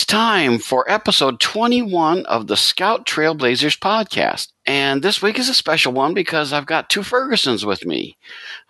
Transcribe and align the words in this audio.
It's 0.00 0.06
time 0.06 0.58
for 0.58 0.90
episode 0.90 1.40
21 1.40 2.24
of 2.24 2.46
the 2.46 2.56
Scout 2.56 3.04
Trailblazers 3.04 3.78
podcast. 3.78 4.48
And 4.64 5.02
this 5.02 5.20
week 5.20 5.38
is 5.38 5.50
a 5.50 5.54
special 5.54 5.92
one 5.92 6.14
because 6.14 6.54
I've 6.54 6.64
got 6.64 6.88
two 6.88 7.02
Fergusons 7.02 7.66
with 7.66 7.84
me 7.84 8.16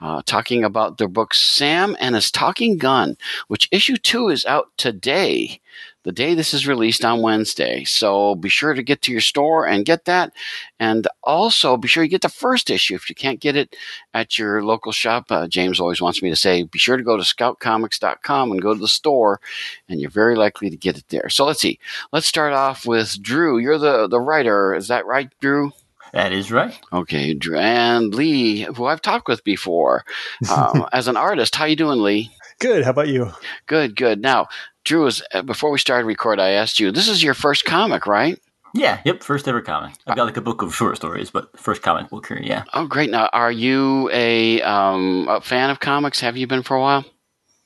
uh, 0.00 0.22
talking 0.26 0.64
about 0.64 0.98
their 0.98 1.06
book 1.06 1.32
Sam 1.32 1.96
and 2.00 2.16
His 2.16 2.32
Talking 2.32 2.78
Gun, 2.78 3.16
which 3.46 3.68
issue 3.70 3.96
two 3.96 4.28
is 4.28 4.44
out 4.44 4.70
today 4.76 5.60
the 6.02 6.12
day 6.12 6.34
this 6.34 6.54
is 6.54 6.66
released 6.66 7.04
on 7.04 7.22
Wednesday. 7.22 7.84
So 7.84 8.34
be 8.34 8.48
sure 8.48 8.72
to 8.72 8.82
get 8.82 9.02
to 9.02 9.12
your 9.12 9.20
store 9.20 9.66
and 9.66 9.84
get 9.84 10.06
that. 10.06 10.32
And 10.78 11.06
also 11.22 11.76
be 11.76 11.88
sure 11.88 12.02
you 12.02 12.08
get 12.08 12.22
the 12.22 12.28
first 12.28 12.70
issue. 12.70 12.94
If 12.94 13.08
you 13.10 13.14
can't 13.14 13.40
get 13.40 13.56
it 13.56 13.76
at 14.14 14.38
your 14.38 14.62
local 14.62 14.92
shop, 14.92 15.26
uh, 15.30 15.46
James 15.46 15.78
always 15.78 16.00
wants 16.00 16.22
me 16.22 16.30
to 16.30 16.36
say, 16.36 16.62
be 16.62 16.78
sure 16.78 16.96
to 16.96 17.02
go 17.02 17.16
to 17.16 17.22
scoutcomics.com 17.22 18.50
and 18.50 18.62
go 18.62 18.72
to 18.74 18.80
the 18.80 18.88
store, 18.88 19.40
and 19.88 20.00
you're 20.00 20.10
very 20.10 20.36
likely 20.36 20.70
to 20.70 20.76
get 20.76 20.96
it 20.96 21.04
there. 21.08 21.28
So 21.28 21.44
let's 21.44 21.60
see. 21.60 21.78
Let's 22.12 22.26
start 22.26 22.54
off 22.54 22.86
with 22.86 23.20
Drew. 23.22 23.58
You're 23.58 23.78
the, 23.78 24.08
the 24.08 24.20
writer. 24.20 24.74
Is 24.74 24.88
that 24.88 25.06
right, 25.06 25.30
Drew? 25.40 25.72
That 26.12 26.32
is 26.32 26.50
right. 26.50 26.76
Okay, 26.92 27.38
and 27.54 28.12
Lee, 28.14 28.62
who 28.62 28.86
I've 28.86 29.02
talked 29.02 29.28
with 29.28 29.44
before, 29.44 30.04
um, 30.50 30.86
as 30.92 31.06
an 31.06 31.16
artist. 31.16 31.54
How 31.54 31.66
you 31.66 31.76
doing, 31.76 32.02
Lee? 32.02 32.32
Good. 32.60 32.84
How 32.84 32.90
about 32.90 33.08
you? 33.08 33.32
Good, 33.66 33.96
good. 33.96 34.20
Now, 34.20 34.48
Drew, 34.84 35.04
was, 35.04 35.22
uh, 35.32 35.42
before 35.42 35.70
we 35.70 35.78
started 35.78 36.06
record, 36.06 36.38
I 36.38 36.50
asked 36.50 36.78
you, 36.78 36.92
this 36.92 37.08
is 37.08 37.22
your 37.22 37.32
first 37.32 37.64
comic, 37.64 38.06
right? 38.06 38.38
Yeah, 38.74 39.00
yep, 39.04 39.22
first 39.22 39.48
ever 39.48 39.62
comic. 39.62 39.94
I've 40.06 40.16
got 40.16 40.26
like 40.26 40.36
a 40.36 40.42
book 40.42 40.62
of 40.62 40.74
short 40.74 40.96
stories, 40.96 41.30
but 41.30 41.58
first 41.58 41.82
comic 41.82 42.10
book 42.10 42.28
here, 42.28 42.38
yeah. 42.40 42.64
Oh, 42.74 42.86
great. 42.86 43.10
Now, 43.10 43.30
are 43.32 43.50
you 43.50 44.10
a, 44.12 44.60
um, 44.62 45.26
a 45.28 45.40
fan 45.40 45.70
of 45.70 45.80
comics? 45.80 46.20
Have 46.20 46.36
you 46.36 46.46
been 46.46 46.62
for 46.62 46.76
a 46.76 46.80
while? 46.80 47.04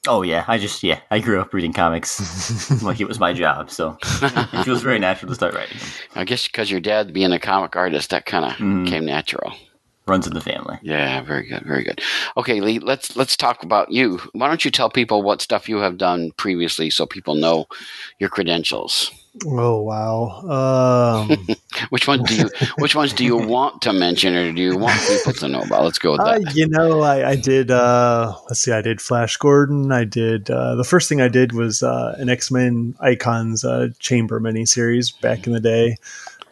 Oh, 0.06 0.22
yeah. 0.22 0.44
I 0.46 0.58
just, 0.58 0.82
yeah, 0.84 1.00
I 1.10 1.18
grew 1.18 1.40
up 1.40 1.52
reading 1.52 1.72
comics 1.72 2.82
like 2.82 3.00
it 3.00 3.08
was 3.08 3.18
my 3.18 3.32
job, 3.32 3.70
so 3.70 3.98
it 4.02 4.64
feels 4.64 4.82
very 4.82 5.00
natural 5.00 5.28
to 5.28 5.34
start 5.34 5.54
writing. 5.54 5.78
I 6.14 6.24
guess 6.24 6.46
because 6.46 6.70
your 6.70 6.80
dad 6.80 7.12
being 7.12 7.32
a 7.32 7.40
comic 7.40 7.74
artist, 7.74 8.10
that 8.10 8.26
kind 8.26 8.44
of 8.44 8.52
mm. 8.52 8.86
came 8.86 9.04
natural 9.04 9.54
runs 10.06 10.26
in 10.26 10.34
the 10.34 10.40
family. 10.40 10.78
Yeah, 10.82 11.22
very 11.22 11.46
good, 11.46 11.62
very 11.62 11.84
good. 11.84 12.00
Okay, 12.36 12.60
Lee, 12.60 12.78
let's 12.78 13.16
let's 13.16 13.36
talk 13.36 13.62
about 13.62 13.90
you. 13.90 14.18
Why 14.32 14.48
don't 14.48 14.64
you 14.64 14.70
tell 14.70 14.90
people 14.90 15.22
what 15.22 15.42
stuff 15.42 15.68
you 15.68 15.78
have 15.78 15.98
done 15.98 16.32
previously 16.36 16.90
so 16.90 17.06
people 17.06 17.34
know 17.34 17.66
your 18.18 18.28
credentials? 18.28 19.10
Oh 19.44 19.80
wow! 19.80 21.28
Um. 21.28 21.46
which 21.88 22.06
ones 22.06 22.22
do 22.28 22.36
you 22.36 22.50
Which 22.78 22.94
ones 22.94 23.12
do 23.12 23.24
you 23.24 23.36
want 23.36 23.82
to 23.82 23.92
mention, 23.92 24.34
or 24.34 24.52
do 24.52 24.62
you 24.62 24.76
want 24.76 25.00
people 25.08 25.32
to 25.32 25.48
know 25.48 25.62
about? 25.62 25.82
Let's 25.82 25.98
go 25.98 26.12
with 26.12 26.20
that. 26.20 26.46
Uh, 26.46 26.50
you 26.54 26.68
know, 26.68 27.00
I, 27.00 27.30
I 27.30 27.36
did. 27.36 27.70
Uh, 27.70 28.32
let's 28.44 28.60
see, 28.60 28.72
I 28.72 28.80
did 28.80 29.00
Flash 29.00 29.36
Gordon. 29.36 29.90
I 29.90 30.04
did. 30.04 30.50
Uh, 30.50 30.76
the 30.76 30.84
first 30.84 31.08
thing 31.08 31.20
I 31.20 31.28
did 31.28 31.52
was 31.52 31.82
uh, 31.82 32.14
an 32.18 32.28
X 32.28 32.52
Men 32.52 32.94
Icons 33.00 33.64
uh, 33.64 33.88
Chamber 33.98 34.38
miniseries 34.38 35.18
back 35.20 35.46
in 35.46 35.52
the 35.52 35.60
day. 35.60 35.96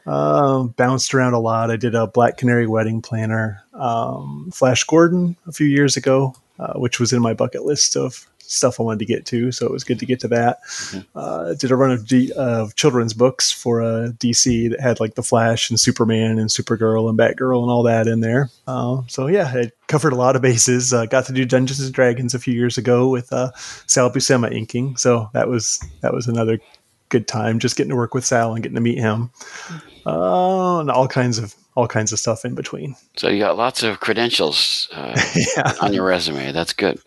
Uh, 0.07 0.65
bounced 0.65 1.15
around 1.15 1.35
a 1.35 1.39
lot. 1.39 1.71
I 1.71 1.77
did 1.77 1.95
a 1.95 2.07
Black 2.07 2.37
Canary 2.37 2.67
wedding 2.67 3.03
planner, 3.03 3.63
um, 3.75 4.51
Flash 4.53 4.85
Gordon 4.85 5.37
a 5.47 5.53
few 5.53 5.67
years 5.67 5.97
ago, 5.97 6.35
uh, 6.59 6.75
which 6.75 6.99
was 6.99 7.13
in 7.13 7.23
my 7.23 7.35
bucket 7.35 7.65
list 7.65 7.97
of 7.97 8.27
stuff 8.53 8.79
I 8.79 8.83
wanted 8.83 8.99
to 9.01 9.07
get 9.07 9.25
to. 9.27 9.51
So 9.53 9.67
it 9.67 9.73
was 9.73 9.85
good 9.85 9.99
to 10.01 10.07
get 10.07 10.21
to 10.21 10.29
that. 10.29 10.63
Mm-hmm. 10.65 11.01
Uh, 11.15 11.55
did 11.55 11.71
a 11.71 11.77
run 11.77 11.91
of, 11.91 12.07
D- 12.07 12.33
of 12.33 12.77
children's 12.77 13.15
books 13.15 13.51
for 13.51 13.83
uh, 13.83 14.11
DC 14.19 14.71
that 14.71 14.81
had 14.81 15.01
like 15.01 15.15
the 15.15 15.23
Flash 15.23 15.71
and 15.71 15.81
Superman 15.81 16.39
and 16.39 16.51
Supergirl 16.51 17.09
and 17.09 17.19
Batgirl 17.19 17.63
and 17.63 17.71
all 17.71 17.83
that 17.85 18.07
in 18.07 18.21
there. 18.21 18.51
Uh, 18.67 19.03
so 19.09 19.27
yeah, 19.27 19.55
it 19.55 19.77
covered 19.87 20.13
a 20.13 20.17
lot 20.17 20.37
of 20.37 20.43
bases. 20.43 20.93
Uh, 20.93 21.07
got 21.07 21.27
to 21.27 21.33
do 21.33 21.45
Dungeons 21.45 21.81
and 21.81 21.95
Dragons 21.95 22.35
a 22.35 22.39
few 22.39 22.55
years 22.55 22.79
ago 22.79 23.09
with 23.09 23.33
uh, 23.33 23.53
Sal 23.87 24.11
Buscema 24.11 24.53
inking. 24.53 24.97
So 24.97 25.31
that 25.33 25.49
was 25.49 25.83
that 26.01 26.13
was 26.13 26.27
another 26.27 26.59
good 27.09 27.29
time 27.29 27.59
just 27.59 27.77
getting 27.77 27.91
to 27.91 27.97
work 27.97 28.15
with 28.15 28.25
Sal 28.25 28.55
and 28.55 28.63
getting 28.63 28.75
to 28.75 28.81
meet 28.81 28.99
him 28.99 29.31
uh, 30.07 30.81
and 30.81 30.91
all 30.91 31.09
kinds 31.09 31.39
of 31.39 31.55
all 31.75 31.89
kinds 31.89 32.13
of 32.13 32.19
stuff 32.19 32.45
in 32.45 32.55
between. 32.55 32.97
So 33.17 33.29
you 33.29 33.39
got 33.39 33.57
lots 33.57 33.83
of 33.83 34.01
credentials 34.01 34.89
uh, 34.93 35.19
yeah. 35.57 35.73
on 35.81 35.95
your 35.95 36.05
resume. 36.05 36.53
That's 36.53 36.73
good. 36.73 37.01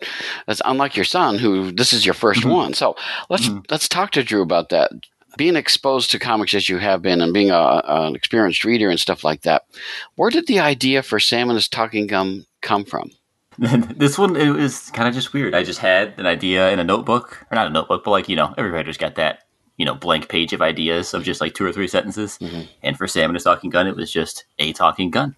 That's 0.46 0.62
unlike 0.64 0.96
your 0.96 1.04
son, 1.04 1.38
who 1.38 1.70
this 1.70 1.92
is 1.92 2.04
your 2.04 2.14
1st 2.14 2.34
mm-hmm. 2.38 2.50
one. 2.50 2.74
So 2.74 2.96
let's 3.30 3.48
mm-hmm. 3.48 3.60
let's 3.70 3.88
talk 3.88 4.10
to 4.12 4.24
Drew 4.24 4.42
about 4.42 4.70
that. 4.70 4.90
Being 5.36 5.56
exposed 5.56 6.10
to 6.10 6.18
comics 6.18 6.54
as 6.54 6.68
you 6.68 6.78
have 6.78 7.02
been, 7.02 7.20
and 7.20 7.34
being 7.34 7.50
a, 7.50 7.82
an 7.84 8.16
experienced 8.16 8.64
reader 8.64 8.88
and 8.88 8.98
stuff 8.98 9.22
like 9.22 9.42
that, 9.42 9.66
where 10.14 10.30
did 10.30 10.46
the 10.46 10.60
idea 10.60 11.02
for 11.02 11.20
Sam 11.20 11.50
and 11.50 11.56
His 11.56 11.68
Talking 11.68 12.06
gun 12.06 12.46
come 12.62 12.86
from? 12.86 13.10
this 13.58 14.18
one 14.18 14.34
it 14.34 14.48
was 14.48 14.90
kind 14.90 15.08
of 15.08 15.14
just 15.14 15.32
weird. 15.34 15.54
I 15.54 15.62
just 15.62 15.80
had 15.80 16.18
an 16.18 16.26
idea 16.26 16.70
in 16.70 16.78
a 16.78 16.84
notebook, 16.84 17.46
or 17.50 17.54
not 17.54 17.66
a 17.66 17.70
notebook, 17.70 18.02
but 18.04 18.10
like 18.10 18.28
you 18.28 18.36
know, 18.36 18.54
every 18.56 18.70
writer's 18.70 18.96
got 18.96 19.16
that 19.16 19.45
you 19.76 19.84
know 19.84 19.94
blank 19.94 20.28
page 20.28 20.52
of 20.52 20.62
ideas 20.62 21.14
of 21.14 21.22
just 21.22 21.40
like 21.40 21.54
two 21.54 21.64
or 21.64 21.72
three 21.72 21.88
sentences. 21.88 22.38
Mm-hmm. 22.38 22.62
And 22.82 22.96
for 22.96 23.06
Sam 23.06 23.30
and 23.30 23.36
his 23.36 23.44
talking 23.44 23.70
gun, 23.70 23.86
it 23.86 23.96
was 23.96 24.10
just 24.10 24.44
a 24.58 24.72
talking 24.72 25.10
gun. 25.10 25.36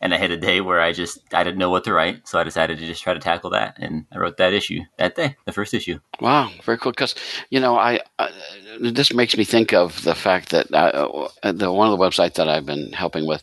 and 0.00 0.14
I 0.14 0.18
had 0.18 0.30
a 0.30 0.36
day 0.36 0.60
where 0.60 0.80
I 0.80 0.92
just 0.92 1.18
I 1.32 1.44
didn't 1.44 1.58
know 1.58 1.70
what 1.70 1.84
to 1.84 1.92
write, 1.92 2.26
so 2.26 2.38
I 2.38 2.44
decided 2.44 2.78
to 2.78 2.86
just 2.86 3.02
try 3.02 3.14
to 3.14 3.20
tackle 3.20 3.50
that, 3.50 3.76
and 3.78 4.06
I 4.12 4.18
wrote 4.18 4.36
that 4.38 4.52
issue 4.52 4.80
that 4.98 5.14
day, 5.14 5.36
the 5.44 5.52
first 5.52 5.74
issue. 5.74 5.98
Wow, 6.20 6.50
very 6.64 6.78
cool. 6.78 6.92
Because 6.92 7.14
you 7.50 7.60
know, 7.60 7.76
I, 7.76 8.00
I, 8.18 8.30
this 8.80 9.12
makes 9.12 9.36
me 9.36 9.44
think 9.44 9.72
of 9.72 10.02
the 10.04 10.14
fact 10.14 10.50
that 10.50 10.74
I, 10.74 10.88
uh, 10.88 11.52
the 11.52 11.72
one 11.72 11.90
of 11.90 11.98
the 11.98 12.04
websites 12.04 12.34
that 12.34 12.48
I've 12.48 12.66
been 12.66 12.92
helping 12.92 13.26
with, 13.26 13.42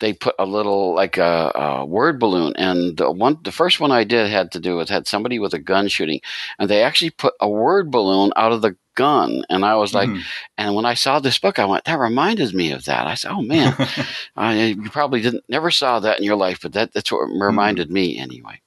they 0.00 0.12
put 0.12 0.34
a 0.38 0.46
little 0.46 0.94
like 0.94 1.18
a, 1.18 1.52
a, 1.54 1.84
word 1.84 2.18
balloon, 2.18 2.54
and 2.56 2.96
the 2.96 3.10
one 3.10 3.38
the 3.42 3.52
first 3.52 3.80
one 3.80 3.92
I 3.92 4.04
did 4.04 4.30
had 4.30 4.52
to 4.52 4.60
do 4.60 4.76
with 4.76 4.88
had 4.88 5.06
somebody 5.06 5.38
with 5.38 5.54
a 5.54 5.58
gun 5.58 5.88
shooting, 5.88 6.20
and 6.58 6.68
they 6.68 6.82
actually 6.82 7.10
put 7.10 7.34
a 7.40 7.48
word 7.48 7.90
balloon 7.90 8.32
out 8.36 8.52
of 8.52 8.62
the 8.62 8.76
gun. 8.94 9.44
And 9.48 9.64
I 9.64 9.76
was 9.76 9.94
like, 9.94 10.08
mm. 10.08 10.22
and 10.56 10.74
when 10.74 10.84
I 10.84 10.94
saw 10.94 11.18
this 11.18 11.38
book, 11.38 11.58
I 11.58 11.64
went, 11.64 11.84
that 11.84 11.98
reminded 11.98 12.54
me 12.54 12.72
of 12.72 12.84
that. 12.84 13.06
I 13.06 13.14
said, 13.14 13.32
oh 13.32 13.42
man, 13.42 13.74
I, 14.36 14.64
you 14.64 14.90
probably 14.90 15.20
didn't, 15.20 15.44
never 15.48 15.70
saw 15.70 16.00
that 16.00 16.18
in 16.18 16.24
your 16.24 16.36
life, 16.36 16.60
but 16.62 16.72
that, 16.72 16.92
that's 16.92 17.12
what 17.12 17.26
reminded 17.26 17.88
mm. 17.88 17.92
me 17.92 18.18
anyway. 18.18 18.60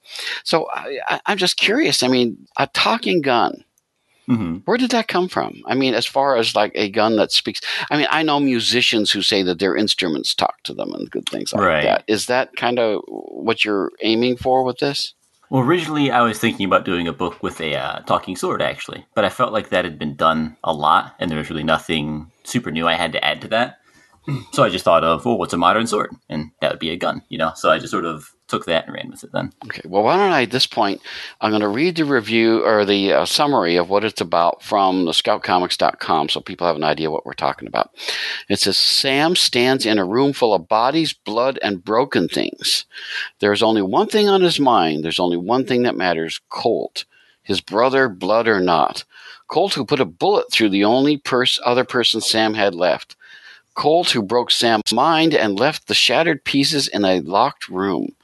So 0.44 0.68
I, 0.72 1.20
am 1.26 1.38
just 1.38 1.56
curious. 1.56 2.02
I 2.02 2.08
mean, 2.08 2.46
a 2.56 2.66
talking 2.68 3.20
gun. 3.20 3.64
Mm-hmm. 4.28 4.56
Where 4.66 4.76
did 4.76 4.90
that 4.90 5.08
come 5.08 5.26
from? 5.26 5.62
I 5.64 5.74
mean, 5.74 5.94
as 5.94 6.04
far 6.04 6.36
as 6.36 6.54
like 6.54 6.72
a 6.74 6.90
gun 6.90 7.16
that 7.16 7.32
speaks, 7.32 7.62
I 7.90 7.96
mean, 7.96 8.08
I 8.10 8.22
know 8.22 8.38
musicians 8.38 9.10
who 9.10 9.22
say 9.22 9.42
that 9.42 9.58
their 9.58 9.74
instruments 9.74 10.34
talk 10.34 10.62
to 10.64 10.74
them 10.74 10.92
and 10.92 11.10
good 11.10 11.26
things 11.30 11.54
like 11.54 11.62
right. 11.62 11.84
that. 11.84 12.04
Is 12.08 12.26
that 12.26 12.54
kind 12.54 12.78
of 12.78 13.00
what 13.06 13.64
you're 13.64 13.90
aiming 14.02 14.36
for 14.36 14.64
with 14.64 14.78
this? 14.78 15.14
Well, 15.50 15.62
originally 15.62 16.10
I 16.10 16.22
was 16.22 16.38
thinking 16.38 16.66
about 16.66 16.84
doing 16.84 17.08
a 17.08 17.12
book 17.12 17.42
with 17.42 17.60
a 17.60 17.74
uh, 17.74 18.00
talking 18.00 18.36
sword, 18.36 18.60
actually, 18.60 19.06
but 19.14 19.24
I 19.24 19.30
felt 19.30 19.52
like 19.52 19.70
that 19.70 19.84
had 19.84 19.98
been 19.98 20.14
done 20.14 20.56
a 20.62 20.74
lot, 20.74 21.14
and 21.18 21.30
there 21.30 21.38
was 21.38 21.48
really 21.48 21.64
nothing 21.64 22.30
super 22.44 22.70
new 22.70 22.86
I 22.86 22.94
had 22.94 23.12
to 23.12 23.24
add 23.24 23.40
to 23.42 23.48
that. 23.48 23.78
So 24.52 24.62
I 24.62 24.68
just 24.68 24.84
thought 24.84 25.04
of, 25.04 25.24
well, 25.24 25.38
what's 25.38 25.54
a 25.54 25.56
modern 25.56 25.86
sword? 25.86 26.14
And 26.28 26.50
that 26.60 26.70
would 26.70 26.78
be 26.78 26.90
a 26.90 26.96
gun, 26.96 27.22
you 27.30 27.38
know? 27.38 27.52
So 27.54 27.70
I 27.70 27.78
just 27.78 27.90
sort 27.90 28.04
of 28.04 28.34
took 28.48 28.64
that 28.66 28.86
and 28.86 28.94
ran 28.94 29.10
with 29.10 29.22
it 29.22 29.32
then. 29.32 29.52
Okay. 29.66 29.82
Well, 29.84 30.02
why 30.02 30.16
don't 30.16 30.32
I, 30.32 30.42
at 30.42 30.50
this 30.50 30.66
point, 30.66 31.00
I'm 31.40 31.50
going 31.50 31.60
to 31.60 31.68
read 31.68 31.96
the 31.96 32.04
review 32.04 32.64
or 32.64 32.84
the 32.84 33.12
uh, 33.12 33.24
summary 33.26 33.76
of 33.76 33.90
what 33.90 34.04
it's 34.04 34.20
about 34.20 34.62
from 34.62 35.04
the 35.04 35.12
scoutcomics.com 35.12 36.28
so 36.28 36.40
people 36.40 36.66
have 36.66 36.76
an 36.76 36.84
idea 36.84 37.10
what 37.10 37.26
we're 37.26 37.34
talking 37.34 37.68
about. 37.68 37.90
It 38.48 38.58
says 38.58 38.78
Sam 38.78 39.36
stands 39.36 39.86
in 39.86 39.98
a 39.98 40.04
room 40.04 40.32
full 40.32 40.54
of 40.54 40.68
bodies, 40.68 41.12
blood, 41.12 41.58
and 41.62 41.84
broken 41.84 42.28
things. 42.28 42.86
There's 43.40 43.62
only 43.62 43.82
one 43.82 44.08
thing 44.08 44.28
on 44.28 44.40
his 44.40 44.58
mind. 44.58 45.04
There's 45.04 45.20
only 45.20 45.36
one 45.36 45.64
thing 45.64 45.82
that 45.82 45.96
matters 45.96 46.40
Colt, 46.48 47.04
his 47.42 47.60
brother, 47.60 48.08
blood 48.08 48.48
or 48.48 48.60
not. 48.60 49.04
Colt, 49.48 49.74
who 49.74 49.84
put 49.84 50.00
a 50.00 50.04
bullet 50.04 50.50
through 50.52 50.70
the 50.70 50.84
only 50.84 51.16
pers- 51.16 51.60
other 51.64 51.84
person 51.84 52.20
Sam 52.20 52.54
had 52.54 52.74
left. 52.74 53.16
Colt, 53.74 54.10
who 54.10 54.22
broke 54.22 54.50
Sam's 54.50 54.92
mind 54.92 55.34
and 55.34 55.58
left 55.58 55.86
the 55.86 55.94
shattered 55.94 56.44
pieces 56.44 56.88
in 56.88 57.04
a 57.04 57.20
locked 57.20 57.68
room. 57.68 58.14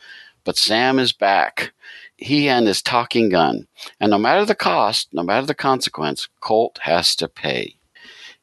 But 0.45 0.57
Sam 0.57 0.99
is 0.99 1.13
back. 1.13 1.73
He 2.17 2.49
and 2.49 2.67
his 2.67 2.83
talking 2.83 3.31
gun. 3.31 3.67
And 4.01 4.11
no 4.11 4.19
matter 4.19 4.45
the 4.45 4.55
cost, 4.55 5.09
no 5.13 5.23
matter 5.23 5.47
the 5.47 5.55
consequence, 5.55 6.29
Colt 6.41 6.79
has 6.83 7.17
to 7.17 7.29
pay. 7.29 7.77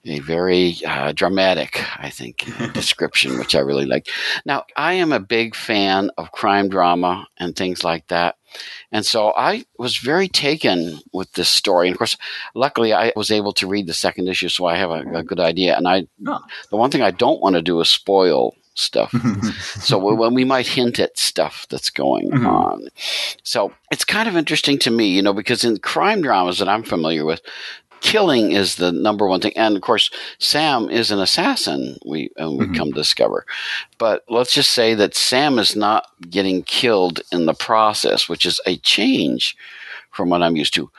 A 0.04 0.18
very 0.20 0.78
uh, 0.86 1.12
dramatic, 1.12 1.80
I 2.00 2.10
think, 2.10 2.50
description, 2.74 3.38
which 3.38 3.54
I 3.54 3.60
really 3.60 3.86
like. 3.86 4.08
Now, 4.46 4.66
I 4.76 4.94
am 4.94 5.12
a 5.12 5.20
big 5.20 5.56
fan 5.56 6.10
of 6.18 6.32
crime 6.32 6.70
drama 6.70 7.28
and 7.38 7.56
things 7.56 7.84
like 7.84 8.08
that. 8.08 8.38
And 8.92 9.06
so 9.06 9.32
I 9.38 9.64
was 9.78 9.98
very 9.98 10.28
taken 10.28 11.00
with 11.14 11.32
this 11.34 11.50
story. 11.50 11.88
And 11.88 11.94
of 11.94 12.00
course, 12.00 12.18
luckily 12.56 12.94
I 12.94 13.14
was 13.16 13.30
able 13.30 13.54
to 13.54 13.68
read 13.68 13.86
the 13.86 13.94
second 13.94 14.28
issue, 14.28 14.50
so 14.50 14.66
I 14.66 14.76
have 14.76 14.90
a, 14.90 15.04
a 15.14 15.24
good 15.24 15.40
idea. 15.40 15.78
And 15.78 15.88
I, 15.88 16.08
the 16.18 16.78
one 16.78 16.90
thing 16.90 17.04
I 17.04 17.12
don't 17.12 17.40
want 17.40 17.56
to 17.56 17.62
do 17.62 17.80
is 17.80 17.90
spoil 17.90 18.56
stuff. 18.74 19.12
so 19.80 19.98
when 19.98 20.34
we 20.34 20.44
might 20.44 20.68
hint 20.68 21.00
at 21.00 21.18
stuff 21.18 21.68
that's 21.70 21.90
going 21.90 22.32
mm-hmm. 22.32 22.48
on. 22.48 22.88
So 23.44 23.74
it's 23.92 24.06
kind 24.06 24.28
of 24.28 24.36
interesting 24.36 24.80
to 24.80 24.92
me, 24.92 25.08
you 25.08 25.22
know, 25.22 25.34
because 25.34 25.64
in 25.64 25.78
crime 25.78 26.22
dramas 26.22 26.60
that 26.60 26.70
I'm 26.70 26.84
familiar 26.84 27.26
with, 27.26 27.42
killing 28.02 28.52
is 28.52 28.76
the 28.76 28.92
number 28.92 29.28
one 29.28 29.40
thing. 29.40 29.54
And 29.56 29.76
of 29.76 29.82
course, 29.82 30.10
Sam 30.40 30.90
is 30.90 31.12
an 31.12 31.20
assassin, 31.20 31.98
we, 32.06 32.32
uh, 32.42 32.52
we 32.52 32.66
mm-hmm. 32.66 32.76
come 32.76 32.92
to 32.92 32.96
discover. 32.96 33.46
But 33.98 34.24
let's 34.28 34.54
just 34.54 34.72
say 34.72 34.94
that 34.96 35.16
Sam 35.16 35.60
is 35.60 35.76
not 35.76 36.08
getting 36.30 36.64
killed 36.64 37.22
in 37.32 37.46
the 37.46 37.54
process, 37.54 38.28
which 38.28 38.46
is 38.46 38.60
a 38.66 38.78
change 38.78 39.56
from 40.10 40.30
what 40.30 40.42
I'm 40.42 40.58
used 40.58 40.74
to. 40.74 40.90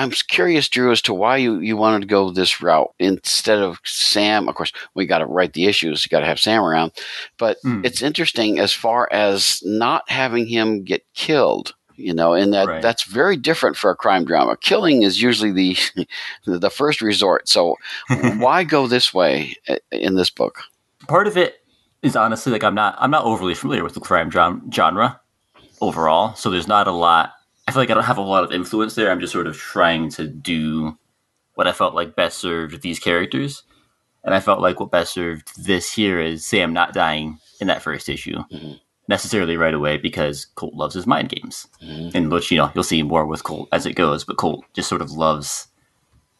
I'm 0.00 0.10
curious, 0.10 0.68
Drew, 0.68 0.90
as 0.92 1.02
to 1.02 1.14
why 1.14 1.36
you, 1.36 1.58
you 1.58 1.76
wanted 1.76 2.00
to 2.00 2.06
go 2.06 2.30
this 2.30 2.62
route 2.62 2.92
instead 2.98 3.58
of 3.58 3.78
Sam. 3.84 4.48
Of 4.48 4.54
course, 4.54 4.72
we 4.94 5.04
got 5.06 5.18
to 5.18 5.26
write 5.26 5.52
the 5.52 5.66
issues. 5.66 6.04
You 6.04 6.08
got 6.08 6.20
to 6.20 6.26
have 6.26 6.40
Sam 6.40 6.62
around, 6.62 6.92
but 7.38 7.58
Mm. 7.64 7.84
it's 7.84 8.00
interesting 8.02 8.58
as 8.58 8.72
far 8.72 9.08
as 9.12 9.62
not 9.64 10.08
having 10.10 10.46
him 10.46 10.84
get 10.84 11.04
killed. 11.14 11.74
You 11.96 12.14
know, 12.14 12.32
and 12.32 12.54
that 12.54 12.66
Right. 12.66 12.80
that's 12.82 13.02
very 13.02 13.36
different 13.36 13.76
for 13.76 13.90
a 13.90 13.94
crime 13.94 14.24
drama. 14.24 14.56
Killing 14.56 15.02
is 15.02 15.20
usually 15.20 15.52
the 15.52 15.76
the 16.46 16.70
first 16.70 17.02
resort. 17.02 17.46
So, 17.46 17.76
why 18.38 18.64
go 18.64 18.86
this 18.86 19.12
way 19.12 19.54
uh, 19.68 19.76
in 19.92 20.14
this 20.14 20.30
book? 20.30 20.62
part 21.08 21.26
of 21.26 21.36
it 21.36 21.56
is 22.02 22.16
honestly 22.16 22.52
like 22.52 22.64
I'm 22.64 22.74
not 22.74 22.96
I'm 22.98 23.10
not 23.10 23.24
overly 23.26 23.54
familiar 23.54 23.84
with 23.84 23.92
the 23.94 24.00
crime 24.00 24.30
dram- 24.30 24.70
genre 24.72 25.20
overall, 25.82 26.34
so 26.36 26.48
there's 26.48 26.68
not 26.68 26.86
a 26.86 26.92
lot. 26.92 27.32
I 27.70 27.72
feel 27.72 27.82
like 27.82 27.90
I 27.90 27.94
don't 27.94 28.02
have 28.02 28.18
a 28.18 28.22
lot 28.22 28.42
of 28.42 28.50
influence 28.50 28.96
there. 28.96 29.12
I'm 29.12 29.20
just 29.20 29.32
sort 29.32 29.46
of 29.46 29.56
trying 29.56 30.08
to 30.10 30.26
do 30.26 30.98
what 31.54 31.68
I 31.68 31.72
felt 31.72 31.94
like 31.94 32.16
best 32.16 32.38
served 32.40 32.82
these 32.82 32.98
characters, 32.98 33.62
and 34.24 34.34
I 34.34 34.40
felt 34.40 34.60
like 34.60 34.80
what 34.80 34.90
best 34.90 35.12
served 35.14 35.52
this 35.64 35.92
here 35.92 36.20
is 36.20 36.44
Sam 36.44 36.72
not 36.72 36.92
dying 36.92 37.38
in 37.60 37.68
that 37.68 37.80
first 37.80 38.08
issue 38.08 38.38
Mhm. 38.52 38.80
necessarily 39.06 39.56
right 39.56 39.72
away 39.74 39.98
because 39.98 40.46
Colt 40.56 40.74
loves 40.74 40.94
his 40.96 41.06
mind 41.06 41.28
games, 41.28 41.68
Mhm. 41.80 42.12
in 42.12 42.28
which 42.30 42.50
you 42.50 42.58
know 42.58 42.72
you'll 42.74 42.82
see 42.82 43.04
more 43.04 43.24
with 43.24 43.44
Colt 43.44 43.68
as 43.70 43.86
it 43.86 43.92
goes, 43.94 44.24
but 44.24 44.36
Colt 44.36 44.64
just 44.74 44.88
sort 44.88 45.00
of 45.02 45.12
loves 45.12 45.68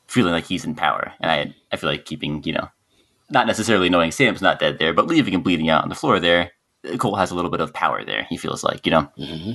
feeling 0.08 0.32
like 0.32 0.46
he's 0.46 0.64
in 0.64 0.74
power, 0.74 1.12
and 1.20 1.30
I 1.30 1.54
I 1.70 1.76
feel 1.76 1.90
like 1.90 2.06
keeping 2.06 2.42
you 2.42 2.54
know 2.54 2.68
not 3.30 3.46
necessarily 3.46 3.88
knowing 3.88 4.10
Sam's 4.10 4.42
not 4.42 4.58
dead 4.58 4.80
there, 4.80 4.92
but 4.92 5.06
leaving 5.06 5.32
him 5.34 5.42
bleeding 5.42 5.68
out 5.70 5.84
on 5.84 5.90
the 5.90 5.94
floor 5.94 6.18
there, 6.18 6.50
Colt 6.98 7.18
has 7.20 7.30
a 7.30 7.36
little 7.36 7.52
bit 7.52 7.60
of 7.60 7.72
power 7.72 8.04
there. 8.04 8.26
He 8.28 8.36
feels 8.36 8.64
like, 8.64 8.84
you 8.84 8.90
know, 8.90 9.02
hmm 9.16 9.52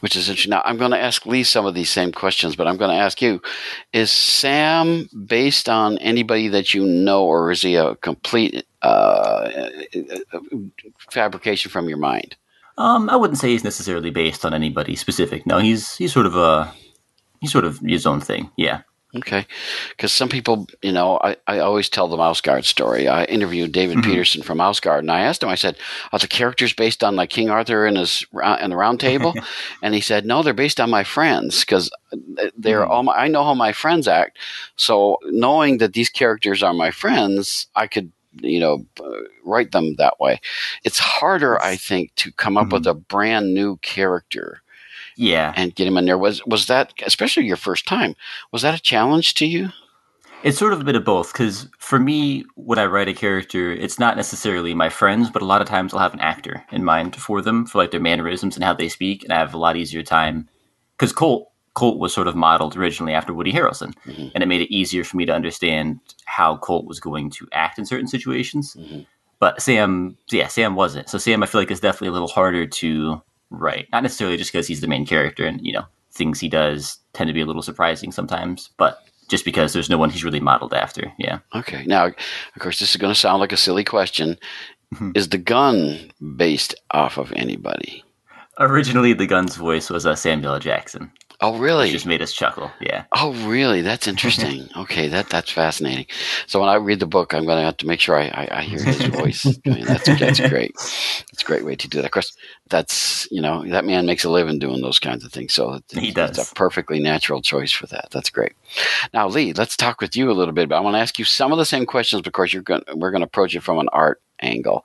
Which 0.00 0.14
is 0.14 0.28
interesting. 0.28 0.50
Now, 0.50 0.62
I'm 0.64 0.76
going 0.76 0.90
to 0.90 0.98
ask 0.98 1.24
Lee 1.26 1.42
some 1.42 1.66
of 1.66 1.74
these 1.74 1.90
same 1.90 2.12
questions, 2.12 2.54
but 2.54 2.66
I'm 2.66 2.76
going 2.76 2.90
to 2.90 3.02
ask 3.02 3.22
you: 3.22 3.40
Is 3.92 4.10
Sam 4.10 5.08
based 5.26 5.68
on 5.68 5.98
anybody 5.98 6.48
that 6.48 6.74
you 6.74 6.86
know, 6.86 7.24
or 7.24 7.50
is 7.50 7.62
he 7.62 7.74
a 7.74 7.94
complete 7.96 8.66
uh, 8.82 9.50
fabrication 11.10 11.70
from 11.70 11.88
your 11.88 11.98
mind? 11.98 12.36
um, 12.78 13.10
I 13.10 13.16
wouldn't 13.16 13.38
say 13.38 13.50
he's 13.50 13.64
necessarily 13.64 14.10
based 14.10 14.44
on 14.44 14.54
anybody 14.54 14.94
specific. 14.94 15.44
No, 15.46 15.58
he's 15.58 15.96
he's 15.96 16.12
sort 16.12 16.26
of 16.26 16.36
a 16.36 16.72
he's 17.40 17.52
sort 17.52 17.64
of 17.64 17.78
his 17.80 18.06
own 18.06 18.20
thing. 18.20 18.50
Yeah. 18.56 18.82
Okay, 19.18 19.46
because 19.90 20.12
some 20.12 20.28
people, 20.28 20.66
you 20.82 20.92
know, 20.92 21.18
I, 21.22 21.36
I 21.46 21.58
always 21.60 21.88
tell 21.88 22.08
the 22.08 22.16
Mouse 22.16 22.40
Guard 22.40 22.64
story. 22.64 23.08
I 23.08 23.24
interviewed 23.24 23.72
David 23.72 23.98
Mhm. 23.98 24.04
Petersen 24.04 24.42
from 24.42 24.58
Mouse 24.58 24.80
Guard, 24.80 25.04
and 25.04 25.10
I 25.10 25.20
asked 25.20 25.42
him. 25.42 25.48
I 25.48 25.54
said, 25.54 25.76
"Are 26.12 26.18
the 26.18 26.26
characters 26.26 26.72
based 26.72 27.04
on 27.04 27.16
like 27.16 27.30
King 27.30 27.50
Arthur 27.50 27.86
and 27.86 27.96
his 27.96 28.24
and 28.32 28.72
the 28.72 28.76
Round 28.76 28.98
Table?" 29.00 29.34
and 29.82 29.94
he 29.94 30.00
said, 30.00 30.24
"No, 30.26 30.42
they're 30.42 30.54
based 30.54 30.80
on 30.80 30.90
my 30.90 31.04
friends 31.04 31.60
because 31.60 31.90
they're 32.56 32.84
Mhm. 32.84 32.90
all 32.90 33.02
my, 33.02 33.12
I 33.14 33.28
know 33.28 33.44
how 33.44 33.54
my 33.54 33.72
friends 33.72 34.08
act. 34.08 34.38
So 34.76 35.18
knowing 35.24 35.78
that 35.78 35.92
these 35.92 36.08
characters 36.10 36.62
are 36.62 36.74
my 36.74 36.90
friends, 36.90 37.66
I 37.76 37.86
could." 37.86 38.12
You 38.40 38.60
know, 38.60 38.86
write 39.44 39.72
them 39.72 39.96
that 39.96 40.20
way. 40.20 40.40
It's 40.84 40.98
harder, 41.00 41.60
I 41.60 41.74
think, 41.76 42.14
to 42.16 42.30
come 42.30 42.56
up 42.56 42.72
with 42.72 42.86
a 42.86 42.94
brand 42.94 43.52
new 43.52 43.78
character 43.78 44.62
Yeah. 45.18 45.52
and 45.56 45.74
get 45.74 45.86
him 45.88 45.98
in 45.98 46.06
there. 46.06 46.16
Was 46.16 46.44
was 46.46 46.66
that, 46.66 46.94
especially 47.04 47.44
your 47.46 47.56
first 47.56 47.86
time, 47.86 48.14
was 48.52 48.62
that 48.62 48.74
a 48.78 48.80
challenge 48.80 49.34
to 49.34 49.46
you? 49.46 49.70
It's 50.44 50.56
sort 50.56 50.72
of 50.72 50.80
a 50.80 50.84
bit 50.84 50.94
of 50.94 51.04
both 51.04 51.32
because 51.32 51.68
for 51.78 51.98
me, 51.98 52.44
when 52.54 52.78
I 52.78 52.86
write 52.86 53.08
a 53.08 53.12
character, 53.12 53.72
it's 53.72 53.98
not 53.98 54.16
necessarily 54.16 54.72
my 54.72 54.88
friends, 54.88 55.28
but 55.30 55.42
a 55.42 55.44
lot 55.44 55.60
of 55.60 55.66
times 55.66 55.92
I'll 55.92 55.98
have 55.98 56.14
an 56.14 56.20
actor 56.20 56.64
in 56.70 56.84
mind 56.84 57.16
for 57.16 57.42
them 57.42 57.66
for 57.66 57.78
like 57.78 57.90
their 57.90 57.98
mannerisms 58.00 58.54
and 58.56 58.62
how 58.64 58.72
they 58.72 58.88
speak, 58.88 59.24
and 59.24 59.32
I 59.32 59.38
have 59.40 59.52
a 59.52 59.58
lot 59.58 59.76
easier 59.76 60.04
time 60.04 60.48
because 60.96 61.12
Colt 61.12 61.50
Colt 61.74 61.98
was 61.98 62.14
sort 62.14 62.28
of 62.28 62.36
modeled 62.36 62.76
originally 62.76 63.14
after 63.14 63.34
Woody 63.34 63.52
Harrelson, 63.52 63.94
Mhm. 64.06 64.30
and 64.34 64.42
it 64.42 64.46
made 64.46 64.60
it 64.60 64.72
easier 64.72 65.02
for 65.04 65.16
me 65.16 65.26
to 65.26 65.34
understand 65.34 65.98
how 66.26 66.56
Colt 66.58 66.86
was 66.86 67.00
going 67.00 67.30
to 67.30 67.48
act 67.52 67.78
in 67.78 67.84
certain 67.86 68.06
situations. 68.08 68.76
Mhm. 68.78 69.06
But 69.40 69.60
Sam, 69.62 70.16
yeah, 70.30 70.46
Sam 70.48 70.74
wasn't. 70.76 71.08
So 71.08 71.18
Sam, 71.18 71.42
I 71.42 71.46
feel 71.46 71.60
like 71.60 71.70
is 71.72 71.78
definitely 71.80 72.08
a 72.08 72.12
little 72.12 72.26
harder 72.28 72.66
to 72.66 73.22
write. 73.50 73.88
Not 73.92 74.02
necessarily 74.02 74.36
just 74.36 74.52
because 74.52 74.66
he's 74.66 74.80
the 74.80 74.86
main 74.86 75.06
character, 75.06 75.46
and 75.46 75.60
you 75.64 75.72
know 75.72 75.84
things 76.12 76.40
he 76.40 76.48
does 76.48 76.98
tend 77.12 77.28
to 77.28 77.34
be 77.34 77.40
a 77.40 77.46
little 77.46 77.62
surprising 77.62 78.10
sometimes, 78.12 78.70
but 78.76 78.98
just 79.28 79.44
because 79.44 79.72
there's 79.72 79.90
no 79.90 79.98
one 79.98 80.10
he's 80.10 80.24
really 80.24 80.40
modeled 80.40 80.74
after. 80.74 81.12
Yeah. 81.18 81.40
Okay. 81.54 81.84
Now, 81.86 82.06
of 82.06 82.14
course, 82.58 82.80
this 82.80 82.90
is 82.90 82.96
going 82.96 83.12
to 83.12 83.18
sound 83.18 83.40
like 83.40 83.52
a 83.52 83.56
silly 83.58 83.84
question. 83.84 84.38
Mhm. 84.94 85.16
Is 85.16 85.28
the 85.28 85.38
gun 85.38 86.10
based 86.36 86.74
off 86.92 87.18
of 87.18 87.30
anybody? 87.36 88.02
Originally, 88.58 89.12
the 89.12 89.26
gun's 89.26 89.54
voice 89.54 89.90
was 89.90 90.06
uh, 90.06 90.16
Samuel 90.16 90.58
Jackson. 90.58 91.12
Oh, 91.40 91.56
really? 91.58 91.90
just 91.90 92.04
made 92.06 92.20
us 92.20 92.32
chuckle. 92.32 92.70
Yeah. 92.80 93.04
Oh, 93.12 93.32
really? 93.48 93.80
That's 93.82 94.08
interesting. 94.12 94.68
okay, 94.76 95.06
that 95.08 95.28
that's 95.28 95.50
fascinating. 95.50 96.06
So 96.48 96.58
when 96.60 96.68
I 96.68 96.74
read 96.74 96.98
the 96.98 97.06
book, 97.06 97.32
I'm 97.32 97.44
going 97.44 97.58
to 97.58 97.64
have 97.64 97.76
to 97.78 97.86
make 97.86 98.00
sure 98.00 98.16
I, 98.18 98.26
I, 98.26 98.48
I 98.58 98.62
hear 98.62 98.82
his 98.82 99.00
voice. 99.06 99.46
I 99.66 99.70
mean, 99.70 99.84
that's 99.84 100.04
that's 100.18 100.40
great. 100.48 100.72
It's 100.74 101.42
a 101.42 101.44
great 101.44 101.64
way 101.64 101.76
to 101.76 101.88
do 101.88 101.98
that. 101.98 102.06
Of 102.06 102.10
course, 102.10 102.36
that's 102.68 103.28
you 103.30 103.40
know 103.40 103.64
that 103.68 103.84
man 103.84 104.04
makes 104.04 104.24
a 104.24 104.30
living 104.30 104.58
doing 104.58 104.80
those 104.82 104.98
kinds 104.98 105.24
of 105.24 105.30
things. 105.32 105.54
So 105.54 105.80
He 105.92 106.08
It's 106.08 106.14
does. 106.14 106.50
a 106.50 106.54
perfectly 106.54 106.98
natural 106.98 107.40
choice 107.40 107.70
for 107.72 107.86
that. 107.86 108.08
That's 108.10 108.30
great. 108.30 108.52
Now, 109.14 109.28
Lee, 109.28 109.52
let's 109.52 109.76
talk 109.76 110.00
with 110.00 110.16
you 110.16 110.30
a 110.30 110.34
little 110.34 110.54
bit. 110.54 110.68
But 110.68 110.76
I 110.78 110.80
want 110.80 110.94
to 110.96 111.00
ask 111.00 111.18
you 111.20 111.24
some 111.24 111.52
of 111.52 111.58
the 111.58 111.64
same 111.64 111.86
questions 111.86 112.22
because 112.22 112.52
you're 112.52 112.62
going. 112.62 112.82
We're 112.94 113.12
going 113.12 113.20
to 113.22 113.26
approach 113.26 113.54
it 113.54 113.62
from 113.62 113.78
an 113.78 113.88
art 113.92 114.20
angle. 114.40 114.84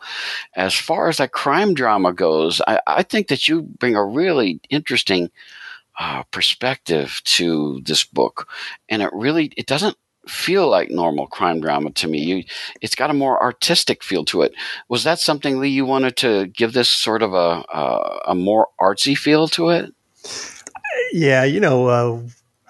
As 0.55 0.73
far 0.75 1.09
as 1.09 1.17
that 1.17 1.31
crime 1.31 1.73
drama 1.73 2.13
goes, 2.13 2.61
I, 2.67 2.79
I 2.85 3.03
think 3.03 3.27
that 3.29 3.47
you 3.47 3.63
bring 3.63 3.95
a 3.95 4.03
really 4.05 4.59
interesting 4.69 5.29
uh, 5.99 6.23
perspective 6.31 7.21
to 7.25 7.81
this 7.85 8.03
book, 8.03 8.47
and 8.89 9.01
it 9.01 9.09
really 9.13 9.51
it 9.57 9.67
doesn't 9.67 9.97
feel 10.27 10.69
like 10.69 10.89
normal 10.89 11.27
crime 11.27 11.59
drama 11.59 11.91
to 11.91 12.07
me. 12.07 12.19
You, 12.19 12.43
it's 12.81 12.95
got 12.95 13.09
a 13.09 13.13
more 13.13 13.41
artistic 13.41 14.03
feel 14.03 14.23
to 14.25 14.41
it. 14.41 14.53
Was 14.87 15.03
that 15.03 15.19
something, 15.19 15.59
Lee? 15.59 15.69
You 15.69 15.85
wanted 15.85 16.15
to 16.17 16.47
give 16.47 16.73
this 16.73 16.89
sort 16.89 17.21
of 17.21 17.33
a 17.33 17.63
a, 17.73 18.21
a 18.29 18.35
more 18.35 18.67
artsy 18.79 19.17
feel 19.17 19.47
to 19.49 19.69
it? 19.69 19.93
Yeah, 21.11 21.43
you 21.43 21.59
know, 21.59 21.87
uh, 21.87 22.21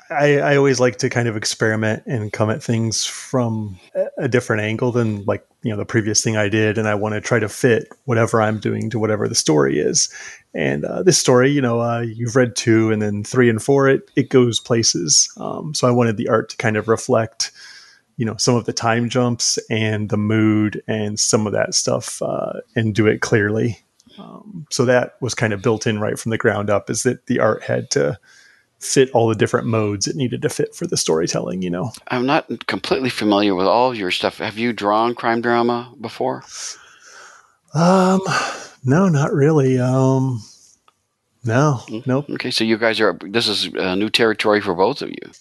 I, 0.09 0.39
I 0.39 0.55
always 0.57 0.79
like 0.79 0.97
to 0.97 1.09
kind 1.09 1.27
of 1.27 1.37
experiment 1.37 2.03
and 2.05 2.31
come 2.31 2.49
at 2.49 2.61
things 2.61 3.05
from 3.05 3.79
a- 4.17 4.27
different 4.27 4.61
angle 4.61 4.91
than 4.91 5.23
like 5.25 5.45
you 5.61 5.71
know 5.71 5.77
the 5.77 5.85
previous 5.85 6.23
thing 6.23 6.35
I 6.35 6.49
did, 6.49 6.77
and 6.77 6.87
I 6.87 6.95
want 6.95 7.15
to 7.15 7.21
try 7.21 7.39
to 7.39 7.49
fit 7.49 7.87
whatever 8.05 8.41
I'm 8.41 8.59
doing 8.59 8.89
to 8.89 8.99
whatever 8.99 9.27
the 9.27 9.35
story 9.35 9.79
is. 9.79 10.09
And 10.53 10.85
uh, 10.85 11.03
this 11.03 11.17
story, 11.17 11.49
you 11.49 11.61
know, 11.61 11.79
uh, 11.79 12.01
you've 12.01 12.35
read 12.35 12.55
two, 12.55 12.91
and 12.91 13.01
then 13.01 13.23
three 13.23 13.49
and 13.49 13.61
four, 13.61 13.87
it 13.87 14.11
it 14.15 14.29
goes 14.29 14.59
places. 14.59 15.31
Um, 15.37 15.73
so 15.73 15.87
I 15.87 15.91
wanted 15.91 16.17
the 16.17 16.29
art 16.29 16.49
to 16.49 16.57
kind 16.57 16.77
of 16.77 16.87
reflect, 16.87 17.51
you 18.17 18.25
know, 18.25 18.35
some 18.37 18.55
of 18.55 18.65
the 18.65 18.73
time 18.73 19.09
jumps 19.09 19.57
and 19.69 20.09
the 20.09 20.17
mood 20.17 20.81
and 20.87 21.19
some 21.19 21.47
of 21.47 21.53
that 21.53 21.73
stuff, 21.73 22.21
uh, 22.21 22.59
and 22.75 22.93
do 22.93 23.07
it 23.07 23.21
clearly. 23.21 23.79
Um, 24.19 24.67
so 24.69 24.85
that 24.85 25.15
was 25.21 25.33
kind 25.33 25.53
of 25.53 25.63
built 25.63 25.87
in 25.87 25.99
right 25.99 26.19
from 26.19 26.29
the 26.29 26.37
ground 26.37 26.69
up. 26.69 26.89
Is 26.89 27.03
that 27.03 27.25
the 27.27 27.39
art 27.39 27.63
had 27.63 27.89
to 27.91 28.19
fit 28.83 29.09
all 29.11 29.27
the 29.27 29.35
different 29.35 29.65
modes 29.65 30.07
it 30.07 30.15
needed 30.15 30.41
to 30.41 30.49
fit 30.49 30.75
for 30.75 30.85
the 30.85 30.97
storytelling, 30.97 31.61
you 31.61 31.69
know. 31.69 31.91
I'm 32.09 32.25
not 32.25 32.67
completely 32.67 33.09
familiar 33.09 33.55
with 33.55 33.67
all 33.67 33.91
of 33.91 33.97
your 33.97 34.11
stuff. 34.11 34.37
Have 34.37 34.57
you 34.57 34.73
drawn 34.73 35.15
crime 35.15 35.41
drama 35.41 35.93
before? 35.99 36.43
Um 37.73 38.19
no, 38.83 39.07
not 39.07 39.33
really. 39.33 39.79
Um 39.79 40.41
no. 41.43 41.81
Nope. 42.05 42.29
Okay, 42.29 42.51
so 42.51 42.63
you 42.63 42.77
guys 42.77 43.01
are. 43.01 43.17
This 43.21 43.47
is 43.47 43.73
uh, 43.75 43.95
new 43.95 44.09
territory 44.09 44.61
for 44.61 44.73
both 44.73 45.01
of 45.01 45.09
you. 45.09 45.31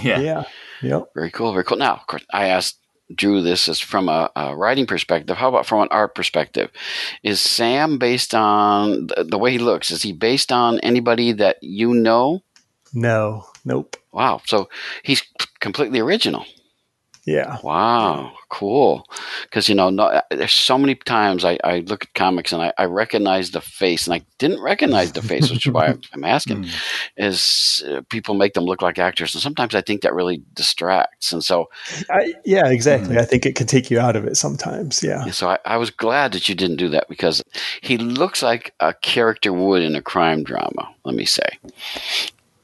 Yeah. 0.00 0.18
Yeah. 0.20 0.44
Yep. 0.82 1.10
Very 1.14 1.30
cool. 1.30 1.52
Very 1.52 1.64
cool. 1.64 1.76
Now, 1.76 1.94
of 1.94 2.06
course, 2.06 2.24
I 2.32 2.46
asked 2.46 2.78
Drew 3.14 3.42
this 3.42 3.68
is 3.68 3.78
from 3.78 4.08
a, 4.08 4.30
a 4.34 4.56
writing 4.56 4.86
perspective. 4.86 5.36
How 5.36 5.48
about 5.48 5.66
from 5.66 5.82
an 5.82 5.88
art 5.90 6.14
perspective? 6.14 6.70
Is 7.22 7.40
Sam 7.40 7.98
based 7.98 8.34
on 8.34 9.08
the, 9.08 9.24
the 9.28 9.38
way 9.38 9.52
he 9.52 9.58
looks? 9.58 9.90
Is 9.90 10.02
he 10.02 10.12
based 10.12 10.50
on 10.50 10.80
anybody 10.80 11.32
that 11.32 11.58
you 11.62 11.94
know? 11.94 12.42
No. 12.92 13.46
Nope. 13.64 13.96
Wow. 14.12 14.40
So 14.44 14.68
he's 15.02 15.22
completely 15.60 16.00
original. 16.00 16.44
Yeah. 17.24 17.58
Wow, 17.62 18.32
cool. 18.48 19.06
Because 19.44 19.68
you 19.68 19.76
know, 19.76 19.90
no, 19.90 20.20
there's 20.30 20.52
so 20.52 20.76
many 20.76 20.96
times 20.96 21.44
I, 21.44 21.56
I 21.62 21.78
look 21.80 22.04
at 22.04 22.14
comics 22.14 22.52
and 22.52 22.60
I, 22.60 22.72
I 22.78 22.86
recognize 22.86 23.52
the 23.52 23.60
face, 23.60 24.08
and 24.08 24.14
I 24.14 24.22
didn't 24.38 24.60
recognize 24.60 25.12
the 25.12 25.22
face, 25.22 25.48
which 25.48 25.66
is 25.66 25.72
why 25.72 25.94
I'm, 26.12 26.24
asking. 26.24 26.52
Mm. 26.62 26.70
Is 27.16 27.84
uh, 27.88 28.02
people 28.08 28.34
make 28.34 28.54
them 28.54 28.64
look 28.64 28.82
like 28.82 28.98
actors, 28.98 29.34
and 29.34 29.42
sometimes 29.42 29.74
I 29.74 29.80
think 29.80 30.02
that 30.02 30.14
really 30.14 30.42
distracts. 30.54 31.32
And 31.32 31.42
so, 31.42 31.70
I, 32.10 32.34
yeah, 32.44 32.68
exactly. 32.68 33.18
I 33.18 33.24
think 33.24 33.46
it 33.46 33.54
can 33.54 33.66
take 33.66 33.90
you 33.90 33.98
out 33.98 34.16
of 34.16 34.24
it 34.24 34.36
sometimes. 34.36 35.02
Yeah. 35.02 35.22
and 35.22 35.34
so 35.34 35.48
I, 35.48 35.58
I 35.64 35.76
was 35.76 35.90
glad 35.90 36.32
that 36.32 36.48
you 36.48 36.54
didn't 36.54 36.76
do 36.76 36.88
that 36.90 37.08
because 37.08 37.42
he 37.80 37.96
looks 37.98 38.42
like 38.42 38.74
a 38.80 38.92
character 38.94 39.52
would 39.52 39.82
in 39.82 39.94
a 39.94 40.02
crime 40.02 40.42
drama. 40.42 40.88
Let 41.04 41.14
me 41.14 41.24
say. 41.24 41.48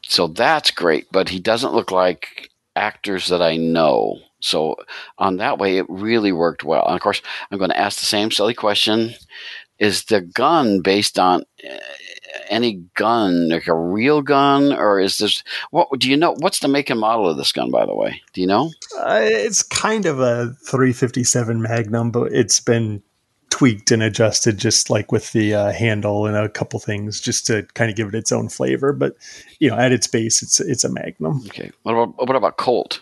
So 0.08 0.26
that's 0.26 0.70
great, 0.70 1.06
but 1.12 1.28
he 1.28 1.38
doesn't 1.38 1.74
look 1.74 1.90
like 1.90 2.50
actors 2.74 3.28
that 3.28 3.42
I 3.42 3.56
know. 3.58 4.18
So 4.40 4.76
on 5.18 5.36
that 5.36 5.58
way, 5.58 5.76
it 5.76 5.86
really 5.88 6.32
worked 6.32 6.64
well. 6.64 6.86
And 6.86 6.96
of 6.96 7.02
course, 7.02 7.20
I'm 7.50 7.58
going 7.58 7.70
to 7.70 7.78
ask 7.78 8.00
the 8.00 8.06
same 8.06 8.30
silly 8.30 8.54
question: 8.54 9.14
Is 9.78 10.04
the 10.04 10.22
gun 10.22 10.80
based 10.80 11.18
on 11.18 11.42
uh, 11.62 11.76
any 12.48 12.84
gun, 12.94 13.50
like 13.50 13.66
a 13.66 13.74
real 13.74 14.22
gun, 14.22 14.72
or 14.72 14.98
is 14.98 15.18
this 15.18 15.42
what 15.72 15.88
do 15.98 16.08
you 16.08 16.16
know? 16.16 16.34
What's 16.38 16.60
the 16.60 16.68
make 16.68 16.88
and 16.88 17.00
model 17.00 17.28
of 17.28 17.36
this 17.36 17.52
gun, 17.52 17.70
by 17.70 17.84
the 17.84 17.94
way? 17.94 18.22
Do 18.32 18.40
you 18.40 18.46
know? 18.46 18.70
Uh, 18.98 19.20
it's 19.22 19.62
kind 19.62 20.06
of 20.06 20.20
a 20.20 20.54
357 20.64 21.60
Magnum, 21.60 22.10
but 22.10 22.32
it's 22.32 22.60
been 22.60 23.02
tweaked 23.58 23.90
and 23.90 24.04
adjusted 24.04 24.56
just 24.56 24.88
like 24.88 25.10
with 25.10 25.32
the 25.32 25.52
uh, 25.52 25.72
handle 25.72 26.26
and 26.26 26.36
a 26.36 26.48
couple 26.48 26.78
things 26.78 27.20
just 27.20 27.44
to 27.44 27.64
kind 27.74 27.90
of 27.90 27.96
give 27.96 28.06
it 28.06 28.14
its 28.14 28.30
own 28.30 28.48
flavor. 28.48 28.92
But 28.92 29.16
you 29.58 29.68
know, 29.68 29.76
at 29.76 29.90
its 29.90 30.06
base, 30.06 30.44
it's 30.44 30.60
it's 30.60 30.84
a 30.84 30.88
Magnum. 30.88 31.42
Okay. 31.46 31.72
What 31.82 31.92
about 31.92 32.28
what 32.28 32.36
about 32.36 32.56
Colt? 32.56 33.00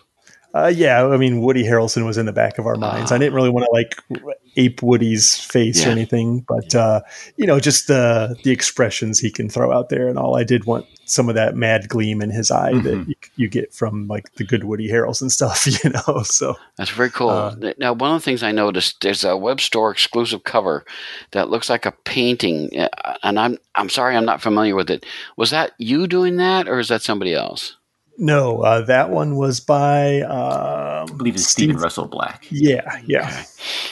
Uh, 0.57 0.69
yeah, 0.69 1.05
I 1.07 1.17
mean 1.17 1.41
Woody 1.43 1.65
Harrelson 1.65 2.07
was 2.07 2.17
in 2.17 2.27
the 2.27 2.33
back 2.33 2.59
of 2.59 2.67
our 2.67 2.77
minds. 2.77 3.13
I 3.13 3.19
didn't 3.19 3.35
really 3.35 3.51
want 3.51 3.67
to 3.67 3.71
like 3.73 4.23
ape 4.57 4.83
Woody's 4.83 5.37
face 5.39 5.83
Yeah. 5.83 5.89
or 5.89 5.91
anything, 5.93 6.41
but 6.49 6.75
uh, 6.75 7.03
you 7.37 7.47
know, 7.47 7.61
just 7.61 7.89
the 7.89 8.37
the 8.43 8.51
expressions 8.53 9.19
he 9.19 9.31
can 9.31 9.49
throw 9.51 9.73
out 9.73 9.89
there 9.91 10.09
and 10.09 10.19
all. 10.19 10.37
I 10.37 10.45
did 10.45 10.65
want 10.65 10.87
some 11.05 11.29
of 11.29 11.35
that 11.37 11.55
mad 11.55 11.89
gleam 11.89 12.21
in 12.23 12.31
his 12.31 12.51
eye 12.51 12.73
that 12.73 12.95
Mhm. 12.95 13.09
you, 13.09 13.15
you 13.37 13.49
get 13.49 13.73
from 13.75 14.09
like 14.09 14.33
the 14.37 14.45
good 14.45 14.65
Woody 14.65 14.89
Harrelson 14.91 15.31
stuff, 15.39 15.67
you 15.67 15.91
know. 15.91 16.23
So 16.23 16.55
That's 16.77 16.91
very 16.91 17.11
cool. 17.11 17.31
Uh, 17.31 17.55
now, 17.79 17.93
one 17.93 18.15
of 18.15 18.21
the 18.21 18.25
things 18.25 18.43
I 18.43 18.53
noticed 18.53 19.03
there's 19.03 19.25
a 19.25 19.37
web 19.37 19.61
store 19.61 19.91
exclusive 19.91 20.45
cover 20.45 20.85
that 21.33 21.51
looks 21.51 21.69
like 21.69 21.85
a 21.87 21.93
painting, 22.05 22.71
uh, 22.79 22.89
and 23.23 23.39
I'm 23.39 23.59
I'm 23.75 23.89
sorry 23.91 24.17
I'm 24.17 24.25
not 24.25 24.41
familiar 24.41 24.75
with 24.75 24.91
it. 24.91 25.05
Was 25.37 25.51
that 25.51 25.73
you 25.79 26.07
doing 26.07 26.37
that, 26.39 26.67
or 26.69 26.79
is 26.79 26.89
that 26.89 27.03
somebody 27.03 27.35
else? 27.35 27.77
No, 28.19 28.61
uh, 28.63 28.81
that 28.83 29.11
one 29.11 29.37
was 29.37 29.61
by 29.61 30.21
um, 30.23 31.07
I 31.13 31.17
believe 31.17 31.35
it's 31.35 31.47
Stephen 31.47 31.77
Russell 31.77 32.07
Black. 32.07 32.47
Yeah, 32.51 33.01
yeah. 33.07 33.45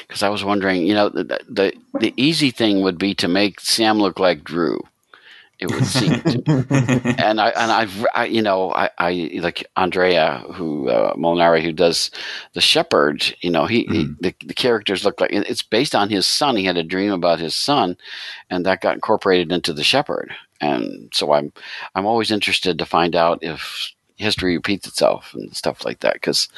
Because 0.07 0.23
I 0.23 0.29
was 0.29 0.45
wondering, 0.45 0.87
you 0.87 0.95
know, 0.95 1.09
the, 1.09 1.41
the 1.49 1.73
the 1.99 2.15
easy 2.17 2.51
thing 2.51 2.83
would 2.83 2.99
be 2.99 3.15
to 3.17 3.29
make 3.29 3.61
Sam 3.61 3.99
look 3.99 4.19
like 4.19 4.45
Drew. 4.45 4.81
It 5.61 5.71
would 5.71 5.87
seem, 5.87 6.13
and 6.47 7.41
I 7.41 7.51
and 7.51 7.71
I've 7.71 8.07
I, 8.15 8.25
you 8.27 8.43
know 8.43 8.73
I, 8.73 8.91
I 8.99 9.31
like 9.41 9.65
Andrea 9.77 10.45
who 10.53 10.89
uh, 10.89 11.15
Molinari 11.15 11.63
who 11.63 11.73
does 11.73 12.11
the 12.55 12.61
shepherd. 12.61 13.35
You 13.41 13.51
know, 13.51 13.67
he, 13.67 13.85
he 13.85 14.09
the, 14.21 14.35
the 14.45 14.55
characters 14.55 15.05
look 15.05 15.21
like 15.21 15.31
it's 15.33 15.63
based 15.63 15.95
on 15.95 16.11
his 16.11 16.27
son. 16.27 16.57
He 16.57 16.65
had 16.65 16.77
a 16.77 16.83
dream 16.83 17.13
about 17.13 17.39
his 17.39 17.55
son, 17.55 17.97
and 18.51 18.67
that 18.67 18.81
got 18.81 18.95
incorporated 18.95 19.53
into 19.53 19.73
the 19.73 19.85
shepherd. 19.85 20.35
And 20.61 21.11
so 21.15 21.33
I'm 21.33 21.53
I'm 21.95 22.07
always 22.07 22.33
interested 22.33 22.79
to 22.79 22.87
find 22.87 23.15
out 23.15 23.39
if 23.43 23.94
history 24.17 24.57
repeats 24.57 24.87
itself 24.87 25.33
and 25.35 25.55
stuff 25.57 25.85
like 25.85 26.01
that 26.01 26.15
because 26.15 26.49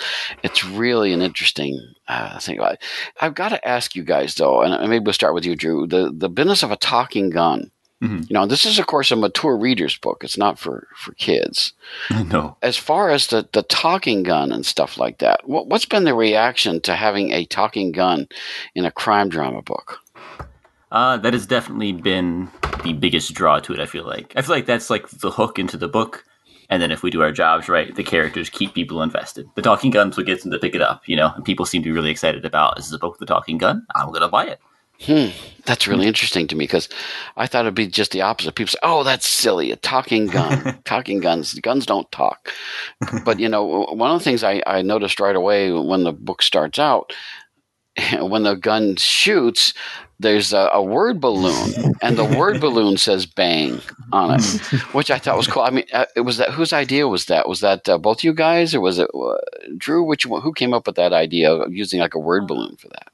it's 0.42 0.64
really 0.64 1.12
an 1.12 1.22
interesting 1.22 1.80
uh, 2.08 2.38
thing. 2.38 2.60
I, 2.60 2.76
I've 3.20 3.34
got 3.34 3.48
to 3.50 3.68
ask 3.68 3.94
you 3.94 4.02
guys 4.02 4.34
though, 4.34 4.62
and 4.62 4.88
maybe 4.90 5.04
we'll 5.04 5.12
start 5.14 5.34
with 5.34 5.46
you, 5.46 5.56
Drew. 5.56 5.86
The 5.86 6.12
the 6.14 6.28
business 6.28 6.62
of 6.62 6.70
a 6.70 6.76
talking 6.76 7.30
gun. 7.30 7.70
Mhm. 8.02 8.28
You 8.28 8.34
know, 8.34 8.44
this 8.46 8.66
is 8.66 8.78
of 8.78 8.86
course 8.86 9.10
a 9.10 9.16
mature 9.16 9.56
reader's 9.56 9.96
book. 9.96 10.22
It's 10.22 10.36
not 10.36 10.58
for 10.58 10.86
for 10.96 11.12
kids. 11.14 11.72
no. 12.10 12.56
As 12.60 12.76
far 12.76 13.08
as 13.10 13.28
the 13.28 13.48
the 13.52 13.62
talking 13.62 14.22
gun 14.22 14.52
and 14.52 14.66
stuff 14.66 14.98
like 14.98 15.18
that, 15.18 15.48
what, 15.48 15.66
what's 15.68 15.86
been 15.86 16.04
the 16.04 16.14
reaction 16.14 16.80
to 16.82 16.94
having 16.94 17.32
a 17.32 17.46
talking 17.46 17.92
gun 17.92 18.28
in 18.74 18.84
a 18.84 18.90
crime 18.92 19.30
drama 19.30 19.62
book? 19.62 20.00
Uh, 20.92 21.16
that 21.16 21.32
has 21.32 21.46
definitely 21.46 21.92
been 21.92 22.48
the 22.84 22.92
biggest 22.92 23.32
draw 23.34 23.58
to 23.60 23.72
it. 23.72 23.80
I 23.80 23.86
feel 23.86 24.04
like 24.06 24.32
I 24.36 24.42
feel 24.42 24.54
like 24.54 24.66
that's 24.66 24.90
like 24.90 25.08
the 25.08 25.30
hook 25.30 25.58
into 25.58 25.76
the 25.78 25.88
book, 25.88 26.24
and 26.70 26.82
then 26.82 26.90
if 26.90 27.02
we 27.02 27.10
do 27.10 27.22
our 27.22 27.32
jobs 27.32 27.68
right, 27.68 27.94
the 27.94 28.02
characters 28.02 28.50
keep 28.50 28.74
people 28.74 29.02
invested. 29.02 29.48
The 29.54 29.62
talking 29.62 29.90
gun's 29.90 30.16
what 30.16 30.26
gets 30.26 30.42
them 30.42 30.52
to 30.52 30.58
pick 30.58 30.74
it 30.74 30.82
up, 30.82 31.02
you 31.06 31.16
know. 31.16 31.32
And 31.34 31.44
people 31.44 31.66
seem 31.66 31.82
to 31.82 31.88
be 31.88 31.92
really 31.92 32.10
excited 32.10 32.44
about 32.44 32.76
this 32.76 32.86
is 32.86 32.92
a 32.92 32.98
book 32.98 33.18
with 33.18 33.28
a 33.28 33.32
talking 33.32 33.58
gun. 33.58 33.86
I'm 33.94 34.12
gonna 34.12 34.28
buy 34.28 34.46
it. 34.46 34.60
Hmm, 35.02 35.26
that's 35.66 35.86
really 35.86 36.06
interesting 36.06 36.46
to 36.48 36.56
me 36.56 36.64
because 36.64 36.88
I 37.36 37.46
thought 37.46 37.66
it'd 37.66 37.74
be 37.74 37.86
just 37.86 38.12
the 38.12 38.22
opposite. 38.22 38.54
People 38.54 38.72
say, 38.72 38.78
"Oh, 38.82 39.02
that's 39.02 39.28
silly, 39.28 39.70
a 39.70 39.76
talking 39.76 40.26
gun. 40.26 40.80
talking 40.84 41.20
guns, 41.20 41.52
guns 41.54 41.84
don't 41.84 42.10
talk." 42.12 42.50
But 43.24 43.38
you 43.38 43.48
know, 43.48 43.84
one 43.92 44.10
of 44.10 44.18
the 44.18 44.24
things 44.24 44.42
I, 44.42 44.62
I 44.66 44.80
noticed 44.80 45.20
right 45.20 45.36
away 45.36 45.70
when 45.70 46.04
the 46.04 46.12
book 46.12 46.40
starts 46.40 46.78
out, 46.78 47.12
when 48.20 48.42
the 48.42 48.54
gun 48.54 48.96
shoots, 48.96 49.74
there's 50.18 50.52
a, 50.52 50.70
a 50.72 50.82
word 50.82 51.20
balloon, 51.20 51.94
and 52.00 52.16
the 52.16 52.24
word 52.24 52.60
balloon 52.60 52.96
says 52.96 53.26
"bang" 53.26 53.80
on 54.12 54.38
it, 54.38 54.44
which 54.92 55.10
I 55.10 55.18
thought 55.18 55.36
was 55.36 55.46
cool. 55.46 55.62
I 55.62 55.70
mean, 55.70 55.84
uh, 55.92 56.06
it 56.14 56.22
was 56.22 56.38
that 56.38 56.50
whose 56.50 56.72
idea 56.72 57.06
was 57.08 57.26
that? 57.26 57.48
Was 57.48 57.60
that 57.60 57.88
uh, 57.88 57.98
both 57.98 58.24
you 58.24 58.32
guys, 58.32 58.74
or 58.74 58.80
was 58.80 58.98
it 58.98 59.10
uh, 59.14 59.36
Drew? 59.76 60.02
Which 60.02 60.26
one, 60.26 60.42
who 60.42 60.52
came 60.52 60.72
up 60.72 60.86
with 60.86 60.96
that 60.96 61.12
idea 61.12 61.52
of 61.52 61.72
using 61.72 62.00
like 62.00 62.14
a 62.14 62.18
word 62.18 62.46
balloon 62.46 62.76
for 62.76 62.88
that? 62.88 63.08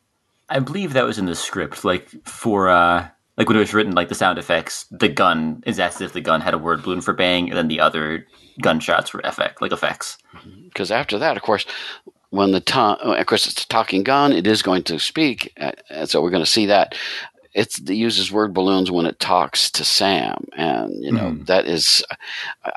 I 0.49 0.61
believe 0.61 0.93
that 0.93 1.05
was 1.05 1.19
in 1.19 1.27
the 1.27 1.35
script, 1.35 1.85
like 1.85 2.09
for 2.25 2.69
uh, 2.69 3.09
like 3.37 3.49
when 3.49 3.57
it 3.57 3.61
was 3.61 3.75
written, 3.75 3.95
like 3.95 4.09
the 4.09 4.15
sound 4.15 4.39
effects. 4.39 4.87
The 4.91 5.09
gun 5.09 5.63
is 5.67 5.81
as 5.81 6.01
if 6.01 6.13
the 6.13 6.21
gun 6.21 6.41
had 6.41 6.55
a 6.55 6.59
word 6.59 6.83
balloon 6.83 7.01
for 7.01 7.15
bang, 7.15 7.49
and 7.49 7.57
then 7.57 7.69
the 7.69 7.81
other 7.81 8.27
gunshots 8.61 9.13
were 9.13 9.21
effect, 9.25 9.61
like 9.61 9.73
effects. 9.73 10.19
because 10.69 10.91
after 10.91 11.19
that, 11.19 11.37
of 11.37 11.43
course, 11.43 11.67
when 12.33 12.51
the 12.53 12.61
to- 12.61 12.99
of 13.21 13.27
course 13.27 13.47
it's 13.47 13.63
a 13.63 13.69
talking 13.69 14.03
gun, 14.03 14.33
it 14.33 14.47
is 14.47 14.63
going 14.63 14.83
to 14.85 14.99
speak, 14.99 15.53
uh, 15.61 15.73
and 15.91 16.09
so 16.09 16.21
we're 16.23 16.31
going 16.31 16.45
to 16.45 16.51
see 16.51 16.67
that. 16.67 16.95
It's, 17.55 17.79
it 17.79 17.91
uses 17.93 18.33
word 18.33 18.55
balloons 18.55 18.91
when 18.91 19.05
it 19.05 19.21
talks 19.21 19.71
to 19.73 19.85
Sam, 19.85 20.47
and 20.57 20.91
you 21.05 21.13
know 21.13 21.33
Mhm. 21.33 21.47
that 21.47 21.67
is. 21.67 22.03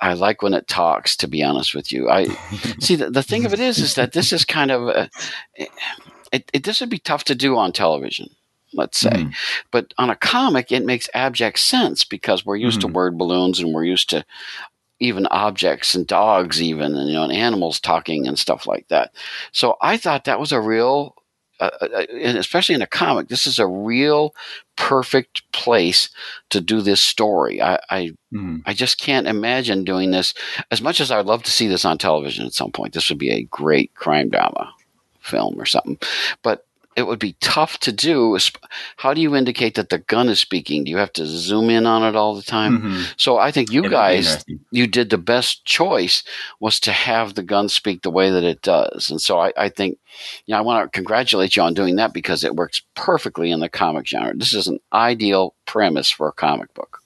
I, 0.01 0.13
like 0.13 0.41
when 0.41 0.53
it 0.53 0.67
talks. 0.67 1.15
To 1.17 1.27
be 1.29 1.41
honest 1.41 1.73
with 1.73 1.93
you, 1.93 2.09
I 2.09 2.25
see 2.81 2.95
the, 2.97 3.09
the 3.09 3.23
thing 3.23 3.45
of 3.45 3.53
it 3.53 3.61
is 3.61 3.77
is 3.79 3.95
that 3.95 4.11
this 4.11 4.33
is 4.33 4.43
kind 4.43 4.71
of 4.71 4.89
a, 4.89 5.09
it, 5.55 5.69
it. 6.53 6.63
This 6.65 6.81
would 6.81 6.89
be 6.89 6.99
tough 6.99 7.23
to 7.25 7.35
do 7.35 7.55
on 7.55 7.71
television. 7.71 8.27
Let's 8.73 8.99
say, 8.99 9.09
Mhm. 9.09 9.33
but 9.71 9.93
on 9.97 10.09
a 10.09 10.17
comic, 10.17 10.69
it 10.73 10.83
makes 10.83 11.07
abject 11.13 11.59
sense 11.59 12.03
because 12.03 12.45
we're 12.45 12.57
used 12.57 12.81
to 12.81 12.87
Mhm. 12.89 12.93
word 12.93 13.17
balloons 13.17 13.61
and 13.61 13.73
we're 13.73 13.85
used 13.85 14.09
to 14.09 14.25
even 14.99 15.25
objects 15.27 15.95
and 15.95 16.07
dogs, 16.07 16.61
even 16.61 16.95
and 16.95 17.09
you 17.09 17.15
know, 17.15 17.23
and 17.23 17.33
animals 17.33 17.79
talking 17.79 18.27
and 18.27 18.39
stuff 18.39 18.65
like 18.65 18.87
that. 18.87 19.13
So 19.51 19.77
I 19.81 19.97
thought 19.97 20.25
that 20.25 20.39
was 20.39 20.51
a 20.51 20.61
real, 20.61 21.15
uh, 21.59 21.71
uh, 21.81 22.05
and 22.11 22.37
especially 22.37 22.75
in 22.75 22.81
a 22.81 22.87
comic, 22.87 23.27
this 23.27 23.45
is 23.47 23.59
a 23.59 23.67
real 23.67 24.33
perfect 24.77 25.49
place 25.51 26.09
to 26.49 26.61
do 26.61 26.81
this 26.81 27.01
story. 27.01 27.61
I, 27.61 27.79
I 27.89 28.11
Mhm. 28.33 28.63
I 28.65 28.73
just 28.73 28.97
can't 28.99 29.27
imagine 29.27 29.85
doing 29.85 30.11
this. 30.11 30.33
As 30.71 30.81
much 30.81 30.99
as 30.99 31.11
I'd 31.11 31.25
love 31.25 31.43
to 31.43 31.51
see 31.51 31.67
this 31.67 31.85
on 31.85 31.97
television 31.97 32.45
at 32.45 32.53
some 32.53 32.71
point, 32.71 32.93
this 32.93 33.09
would 33.09 33.17
be 33.19 33.31
a 33.31 33.43
great 33.43 33.93
crime 33.95 34.29
drama 34.29 34.73
film 35.21 35.59
or 35.59 35.65
something. 35.65 35.97
But 36.43 36.65
it 36.95 37.07
would 37.07 37.19
be 37.19 37.35
tough 37.41 37.77
to 37.79 37.91
do. 37.91 38.37
How 38.97 39.13
do 39.13 39.19
you 39.21 39.35
indicate 39.35 39.75
that 39.75 39.89
the 39.89 39.97
gun 39.97 40.29
is 40.29 40.39
speaking? 40.39 40.83
Do 40.83 40.91
you 40.91 40.97
have 40.97 41.11
to 41.13 41.25
zoom 41.25 41.69
in 41.69 41.85
on 41.85 42.03
it 42.03 42.15
all 42.15 42.35
the 42.35 42.41
time? 42.41 42.81
Mhm. 42.81 43.13
So 43.17 43.37
I 43.37 43.51
think 43.51 43.71
you 43.71 43.81
that'd 43.81 43.91
guys, 43.91 44.45
you 44.71 44.87
did 44.87 45.09
the 45.09 45.17
best 45.17 45.65
choice 45.65 46.23
was 46.59 46.79
to 46.81 46.91
have 46.93 47.35
the 47.35 47.43
gun 47.43 47.67
speak 47.67 48.01
the 48.01 48.09
way 48.09 48.29
that 48.29 48.43
it 48.43 48.61
does. 48.61 49.09
And 49.09 49.21
so 49.21 49.39
I, 49.39 49.51
I 49.57 49.69
think, 49.69 49.97
you 50.45 50.53
know, 50.53 50.57
I 50.57 50.61
want 50.61 50.85
to 50.85 50.95
congratulate 50.95 51.55
you 51.55 51.63
on 51.63 51.73
doing 51.73 51.97
that 51.97 52.13
because 52.13 52.43
it 52.43 52.55
works 52.55 52.81
perfectly 52.95 53.51
in 53.51 53.59
the 53.59 53.69
comic 53.69 54.07
genre. 54.07 54.33
This 54.33 54.53
is 54.53 54.67
an 54.67 54.79
ideal 54.93 55.53
premise 55.65 56.09
for 56.09 56.27
a 56.29 56.33
comic 56.33 56.73
book. 56.73 57.01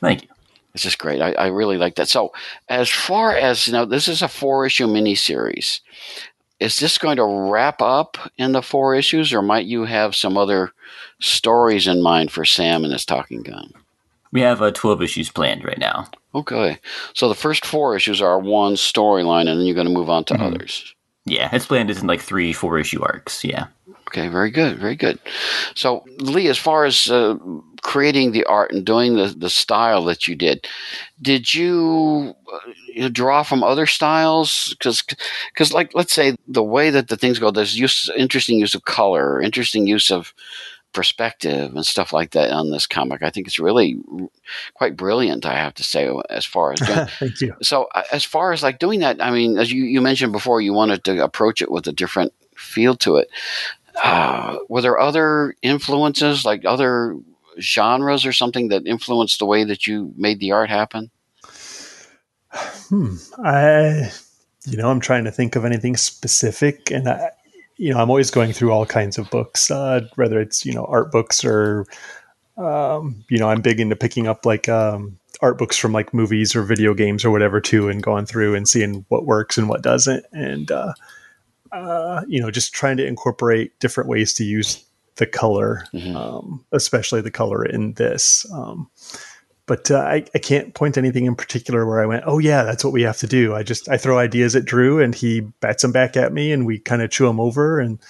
Thank 0.00 0.22
you. 0.22 0.28
It's 0.72 0.84
just 0.84 0.98
great. 0.98 1.20
I, 1.20 1.32
I 1.32 1.46
really 1.48 1.78
like 1.78 1.96
that. 1.96 2.08
So, 2.08 2.32
as 2.68 2.88
far 2.88 3.34
as 3.34 3.66
you 3.66 3.72
know, 3.72 3.84
this 3.84 4.06
is 4.06 4.22
a 4.22 4.28
four 4.28 4.64
issue 4.64 4.86
miniseries. 4.86 5.80
Is 6.60 6.78
this 6.78 6.98
going 6.98 7.16
to 7.16 7.24
wrap 7.24 7.80
up 7.80 8.18
in 8.36 8.52
the 8.52 8.62
four 8.62 8.94
issues, 8.94 9.32
or 9.32 9.40
might 9.42 9.64
you 9.66 9.84
have 9.86 10.14
some 10.14 10.36
other 10.36 10.72
stories 11.18 11.86
in 11.86 12.02
mind 12.02 12.30
for 12.30 12.44
Sam 12.44 12.84
and 12.84 12.92
his 12.92 13.04
talking 13.06 13.42
gun? 13.42 13.72
We 14.32 14.42
have 14.42 14.60
uh, 14.62 14.70
12 14.70 15.02
issues 15.02 15.30
planned 15.30 15.64
right 15.64 15.78
now. 15.78 16.06
Okay. 16.34 16.78
So 17.14 17.28
the 17.28 17.34
first 17.34 17.64
four 17.66 17.96
issues 17.96 18.20
are 18.22 18.38
one 18.38 18.74
storyline, 18.74 19.48
and 19.48 19.58
then 19.58 19.66
you're 19.66 19.74
going 19.74 19.86
to 19.88 19.92
move 19.92 20.10
on 20.10 20.24
to 20.26 20.34
Mhm. 20.34 20.42
others. 20.54 20.94
Yeah, 21.24 21.48
it's 21.52 21.66
planned 21.66 21.90
as 21.90 22.00
in 22.00 22.06
like 22.06 22.20
three, 22.20 22.52
four 22.52 22.78
issue 22.78 23.02
arcs. 23.02 23.42
Yeah. 23.44 23.66
Okay, 24.10 24.26
very 24.26 24.50
good, 24.50 24.76
very 24.76 24.96
good. 24.96 25.20
So, 25.76 26.04
Lee, 26.18 26.48
as 26.48 26.58
far 26.58 26.84
as 26.84 27.08
uh, 27.08 27.36
creating 27.82 28.32
the 28.32 28.44
art 28.44 28.72
and 28.72 28.84
doing 28.84 29.14
the, 29.14 29.26
the 29.26 29.48
style 29.48 30.04
that 30.06 30.26
you 30.26 30.34
did, 30.34 30.66
did 31.22 31.54
you, 31.54 32.34
uh, 32.52 32.58
you 32.92 33.08
draw 33.08 33.44
from 33.44 33.62
other 33.62 33.86
styles? 33.86 34.74
Because, 34.80 35.72
like, 35.72 35.94
let's 35.94 36.12
say 36.12 36.34
the 36.48 36.64
way 36.64 36.90
that 36.90 37.06
the 37.06 37.16
things 37.16 37.38
go, 37.38 37.52
there's 37.52 37.78
use, 37.78 38.10
interesting 38.16 38.58
use 38.58 38.74
of 38.74 38.84
color, 38.84 39.40
interesting 39.40 39.86
use 39.86 40.10
of 40.10 40.34
perspective 40.92 41.76
and 41.76 41.86
stuff 41.86 42.12
like 42.12 42.32
that 42.32 42.50
on 42.50 42.72
this 42.72 42.88
comic. 42.88 43.22
I 43.22 43.30
think 43.30 43.46
it's 43.46 43.60
really 43.60 43.96
quite 44.74 44.96
brilliant, 44.96 45.46
I 45.46 45.54
have 45.54 45.74
to 45.74 45.84
say, 45.84 46.12
as 46.28 46.44
far 46.44 46.72
as 46.72 46.80
doing, 46.80 47.06
Thank 47.20 47.40
you. 47.42 47.54
so 47.62 47.86
as 48.10 48.24
far 48.24 48.52
as 48.52 48.64
like 48.64 48.80
doing 48.80 48.98
that, 49.00 49.22
I 49.22 49.30
mean, 49.30 49.56
as 49.56 49.70
you, 49.70 49.84
you 49.84 50.00
mentioned 50.00 50.32
before, 50.32 50.60
you 50.60 50.72
wanted 50.72 51.04
to 51.04 51.22
approach 51.22 51.62
it 51.62 51.70
with 51.70 51.86
a 51.86 51.92
different 51.92 52.32
feel 52.60 52.94
to 52.94 53.16
it. 53.16 53.28
Uh, 54.02 54.58
were 54.68 54.80
there 54.80 54.98
other 54.98 55.54
influences, 55.62 56.44
like 56.44 56.64
other 56.64 57.16
genres 57.58 58.24
or 58.24 58.32
something 58.32 58.68
that 58.68 58.86
influenced 58.86 59.38
the 59.38 59.46
way 59.46 59.64
that 59.64 59.86
you 59.86 60.12
made 60.16 60.40
the 60.40 60.52
art 60.52 60.70
happen? 60.70 61.10
Hmm. 62.52 63.16
I, 63.44 64.10
you 64.66 64.76
know, 64.76 64.90
I'm 64.90 65.00
trying 65.00 65.24
to 65.24 65.30
think 65.30 65.56
of 65.56 65.64
anything 65.64 65.96
specific, 65.96 66.90
and 66.90 67.08
I, 67.08 67.30
you 67.76 67.92
know, 67.92 68.00
I'm 68.00 68.10
always 68.10 68.30
going 68.30 68.52
through 68.52 68.72
all 68.72 68.86
kinds 68.86 69.18
of 69.18 69.30
books, 69.30 69.70
uh, 69.70 70.06
whether 70.16 70.40
it's 70.40 70.66
you 70.66 70.72
know 70.72 70.84
art 70.86 71.12
books 71.12 71.44
or, 71.44 71.86
um, 72.56 73.24
you 73.28 73.38
know, 73.38 73.48
I'm 73.48 73.62
big 73.62 73.80
into 73.80 73.96
picking 73.96 74.26
up 74.26 74.44
like 74.44 74.68
um, 74.68 75.18
art 75.40 75.58
books 75.58 75.76
from 75.76 75.92
like 75.92 76.12
movies 76.12 76.56
or 76.56 76.62
video 76.62 76.92
games 76.92 77.24
or 77.24 77.30
whatever 77.30 77.60
too, 77.60 77.88
and 77.88 78.02
going 78.02 78.26
through 78.26 78.54
and 78.54 78.68
seeing 78.68 79.04
what 79.08 79.26
works 79.26 79.56
and 79.56 79.68
what 79.68 79.82
doesn't, 79.82 80.24
and 80.32 80.70
uh, 80.70 80.92
uh, 81.72 82.22
you 82.28 82.40
know, 82.40 82.50
just 82.50 82.72
trying 82.72 82.96
to 82.96 83.06
incorporate 83.06 83.78
different 83.80 84.08
ways 84.08 84.32
to 84.34 84.44
use 84.44 84.84
the 85.16 85.26
color, 85.26 85.84
mm-hmm. 85.94 86.16
um, 86.16 86.64
especially 86.72 87.20
the 87.20 87.30
color 87.30 87.64
in 87.64 87.92
this. 87.94 88.46
Um, 88.52 88.90
but 89.66 89.88
uh, 89.90 89.98
I, 89.98 90.24
I 90.34 90.38
can't 90.38 90.74
point 90.74 90.94
to 90.94 91.00
anything 91.00 91.26
in 91.26 91.36
particular 91.36 91.86
where 91.86 92.00
I 92.00 92.06
went, 92.06 92.24
oh 92.26 92.38
yeah, 92.38 92.64
that's 92.64 92.82
what 92.82 92.92
we 92.92 93.02
have 93.02 93.18
to 93.18 93.28
do. 93.28 93.54
I 93.54 93.62
just 93.62 93.88
I 93.88 93.98
throw 93.98 94.18
ideas 94.18 94.56
at 94.56 94.64
Drew 94.64 95.00
and 95.00 95.14
he 95.14 95.42
bats 95.60 95.82
them 95.82 95.92
back 95.92 96.16
at 96.16 96.32
me 96.32 96.50
and 96.50 96.66
we 96.66 96.80
kind 96.80 97.02
of 97.02 97.10
chew 97.10 97.26
them 97.26 97.38
over 97.38 97.78
and 97.78 98.00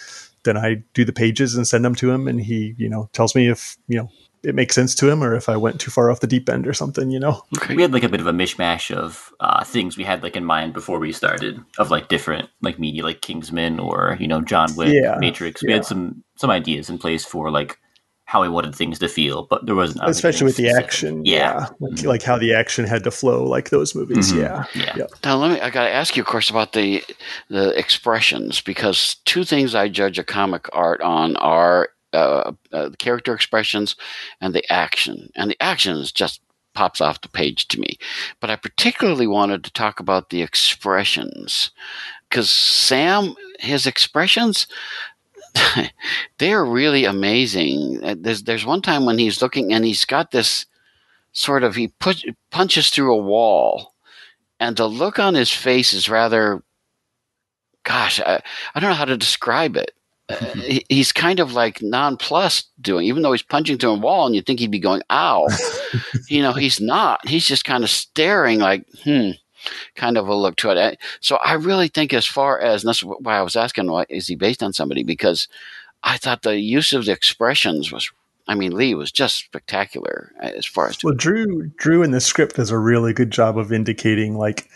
then 0.45 0.57
I 0.57 0.83
do 0.95 1.05
the 1.05 1.12
pages 1.12 1.57
and 1.57 1.67
send 1.69 1.85
them 1.85 1.95
to 1.97 2.11
him 2.11 2.26
and 2.26 2.40
he 2.40 2.75
you 2.79 2.88
know 2.88 3.11
tells 3.12 3.35
me 3.35 3.49
if 3.49 3.76
you 3.88 3.99
know 3.99 4.09
it 4.42 4.54
makes 4.54 4.75
sense 4.75 4.94
to 4.97 5.11
him 5.11 5.23
or 5.23 5.35
if 5.35 5.49
I 5.49 5.56
went 5.56 5.80
too 5.80 5.90
far 5.90 6.11
off 6.11 6.20
the 6.20 6.26
deep 6.26 6.49
end 6.49 6.66
or 6.66 6.73
something, 6.73 7.11
you 7.11 7.20
know. 7.20 7.42
Okay. 7.56 7.75
We 7.75 7.82
had 7.82 7.92
like 7.92 8.02
a 8.02 8.09
bit 8.09 8.20
of 8.20 8.26
a 8.26 8.32
mishmash 8.32 8.94
of 8.94 9.32
uh, 9.40 9.64
things 9.64 9.97
we 9.97 10.04
had 10.04 10.23
like 10.23 10.37
in 10.37 10.44
mind 10.44 10.73
before 10.73 10.99
we 10.99 11.12
started 11.12 11.61
of 11.78 11.90
like 11.90 12.09
different 12.09 12.49
like 12.62 12.78
media 12.78 13.02
like 13.02 13.20
Kingsman 13.20 13.78
or 13.78 14.16
you 14.20 14.26
know 14.26 14.40
John 14.40 14.75
Wick, 14.76 14.92
yeah. 14.92 15.16
Matrix. 15.18 15.62
We 15.62 15.70
yeah. 15.70 15.76
had 15.76 15.85
some 15.85 16.25
some 16.37 16.50
ideas 16.50 16.88
in 16.88 16.99
place 16.99 17.25
for 17.25 17.50
like 17.50 17.78
how 18.30 18.42
we 18.42 18.49
wanted 18.49 18.73
things 18.76 19.00
to 19.00 19.09
feel, 19.09 19.42
but 19.50 19.66
there 19.66 19.75
wasn't 19.75 20.09
especially 20.09 20.44
with 20.44 20.56
the 20.56 20.70
action. 20.70 21.25
Yeah, 21.25 21.37
yeah. 21.37 21.59
Like, 21.59 21.92
mm-hmm. 21.94 22.06
like, 22.06 22.23
how 22.23 22.38
the 22.38 22.54
action 22.54 22.85
had 22.85 23.02
to 23.02 23.11
flow, 23.11 23.42
like 23.42 23.70
those 23.70 23.92
movies. 23.92 24.30
Mm-hmm. 24.30 24.40
Yeah. 24.40 24.64
yeah. 24.75 24.97
Yep. 24.99 25.11
Now 25.25 25.37
let 25.37 25.50
me. 25.50 25.61
I 25.61 25.68
got 25.68 25.82
to 25.82 25.90
ask 25.90 26.16
you, 26.16 26.23
of 26.23 26.28
course, 26.28 26.49
about 26.49 26.73
the 26.73 27.02
the 27.49 27.76
expressions 27.76 28.61
because 28.61 29.16
two 29.25 29.42
things 29.42 29.75
I 29.75 29.88
judge 29.88 30.16
a 30.16 30.23
comic 30.23 30.68
art 30.73 31.00
on 31.00 31.35
are 31.38 31.88
uh, 32.12 32.52
uh, 32.73 32.88
the 32.88 32.97
character 32.97 33.35
expressions 33.35 33.97
and 34.40 34.55
the 34.55 34.73
action, 34.73 35.31
and 35.37 35.50
the 35.50 35.62
action 35.62 35.97
is 35.97 36.12
just 36.12 36.40
pops 36.75 37.00
off 37.00 37.21
the 37.21 37.29
page 37.29 37.69
to 37.69 37.81
me. 37.81 37.99
But 38.40 38.50
I 38.50 38.57
particularly 38.57 39.26
wanted 39.26 39.64
to 39.64 39.73
talk 39.73 40.00
about 40.00 40.31
the 40.31 40.43
expressions 40.43 41.71
because 42.29 42.49
Sam, 42.50 43.35
his 43.59 43.87
expressions 43.87 44.67
they 46.38 46.52
are 46.52 46.64
really 46.64 47.05
amazing. 47.05 48.00
Uh, 48.02 48.14
there's 48.19 48.43
there's 48.45 48.67
one 48.67 48.83
time 48.83 49.05
when 49.05 49.19
he's 49.19 49.43
looking 49.43 49.73
and 49.73 49.85
he's 49.85 50.05
got 50.05 50.31
this 50.31 50.67
sort 51.33 51.64
of 51.64 51.75
he 51.75 51.88
push, 51.88 52.25
punches 52.50 52.90
through 52.90 53.14
a 53.14 53.23
wall, 53.23 53.95
and 54.59 54.76
the 54.76 54.88
look 54.88 55.19
on 55.19 55.35
his 55.35 55.50
face 55.50 55.93
is 55.93 56.09
rather, 56.09 56.62
gosh, 57.85 58.21
I, 58.21 58.40
I 58.75 58.81
don't 58.81 58.90
know 58.90 58.97
how 58.97 59.05
to 59.05 59.17
describe 59.17 59.76
it. 59.76 59.93
Uh, 60.31 60.45
he, 60.55 60.85
he's 60.89 61.13
kind 61.13 61.41
of 61.41 61.53
like 61.53 61.83
nonplussed 61.83 62.71
doing, 62.81 63.07
even 63.07 63.23
though 63.23 63.33
he's 63.33 63.43
punching 63.43 63.79
through 63.79 63.91
a 63.91 63.99
wall, 63.99 64.27
and 64.27 64.35
you 64.35 64.43
think 64.43 64.61
he'd 64.61 64.71
be 64.71 64.79
going, 64.79 65.03
"Ow," 65.11 65.47
you 66.29 66.43
know, 66.43 66.53
he's 66.53 66.81
not. 66.81 67.27
He's 67.29 67.47
just 67.47 67.65
kind 67.65 67.85
of 67.85 67.91
staring, 67.91 68.59
like, 68.59 68.87
"Hmm." 69.05 69.31
kind 69.95 70.17
of 70.17 70.29
a 70.29 70.35
look 70.35 70.57
to 70.57 70.71
it. 70.71 70.99
So 71.21 71.37
I 71.37 71.55
really 71.55 71.89
think, 71.89 72.13
as 72.15 72.27
far 72.27 72.59
as 72.59 72.83
and 72.83 72.89
that's 72.89 73.01
why 73.03 73.39
I 73.39 73.43
was 73.43 73.57
asking, 73.57 73.91
why 73.91 74.07
is 74.09 74.27
he 74.27 74.35
based 74.35 74.63
on 74.63 74.73
somebody? 74.73 75.03
Because 75.03 75.49
I 76.03 76.17
thought 76.17 76.43
the 76.43 76.59
use 76.59 76.93
of 76.93 77.05
the 77.05 77.13
expressions 77.13 77.93
was. 77.93 78.11
I 78.49 78.55
mean, 78.57 78.73
Lee 78.73 78.95
was 78.95 79.13
just 79.13 79.37
spectacular 79.37 80.33
as 80.41 80.67
far 80.67 80.89
as. 80.89 80.99
Well, 81.05 81.15
Drew, 81.15 81.69
Drew 81.77 82.03
in 82.03 82.11
the 82.11 82.21
script 82.21 82.57
does 82.57 82.71
a 82.71 82.79
really 82.79 83.13
good 83.13 83.31
job 83.31 83.57
of 83.57 83.73
indicating 83.73 84.37
like 84.37 84.69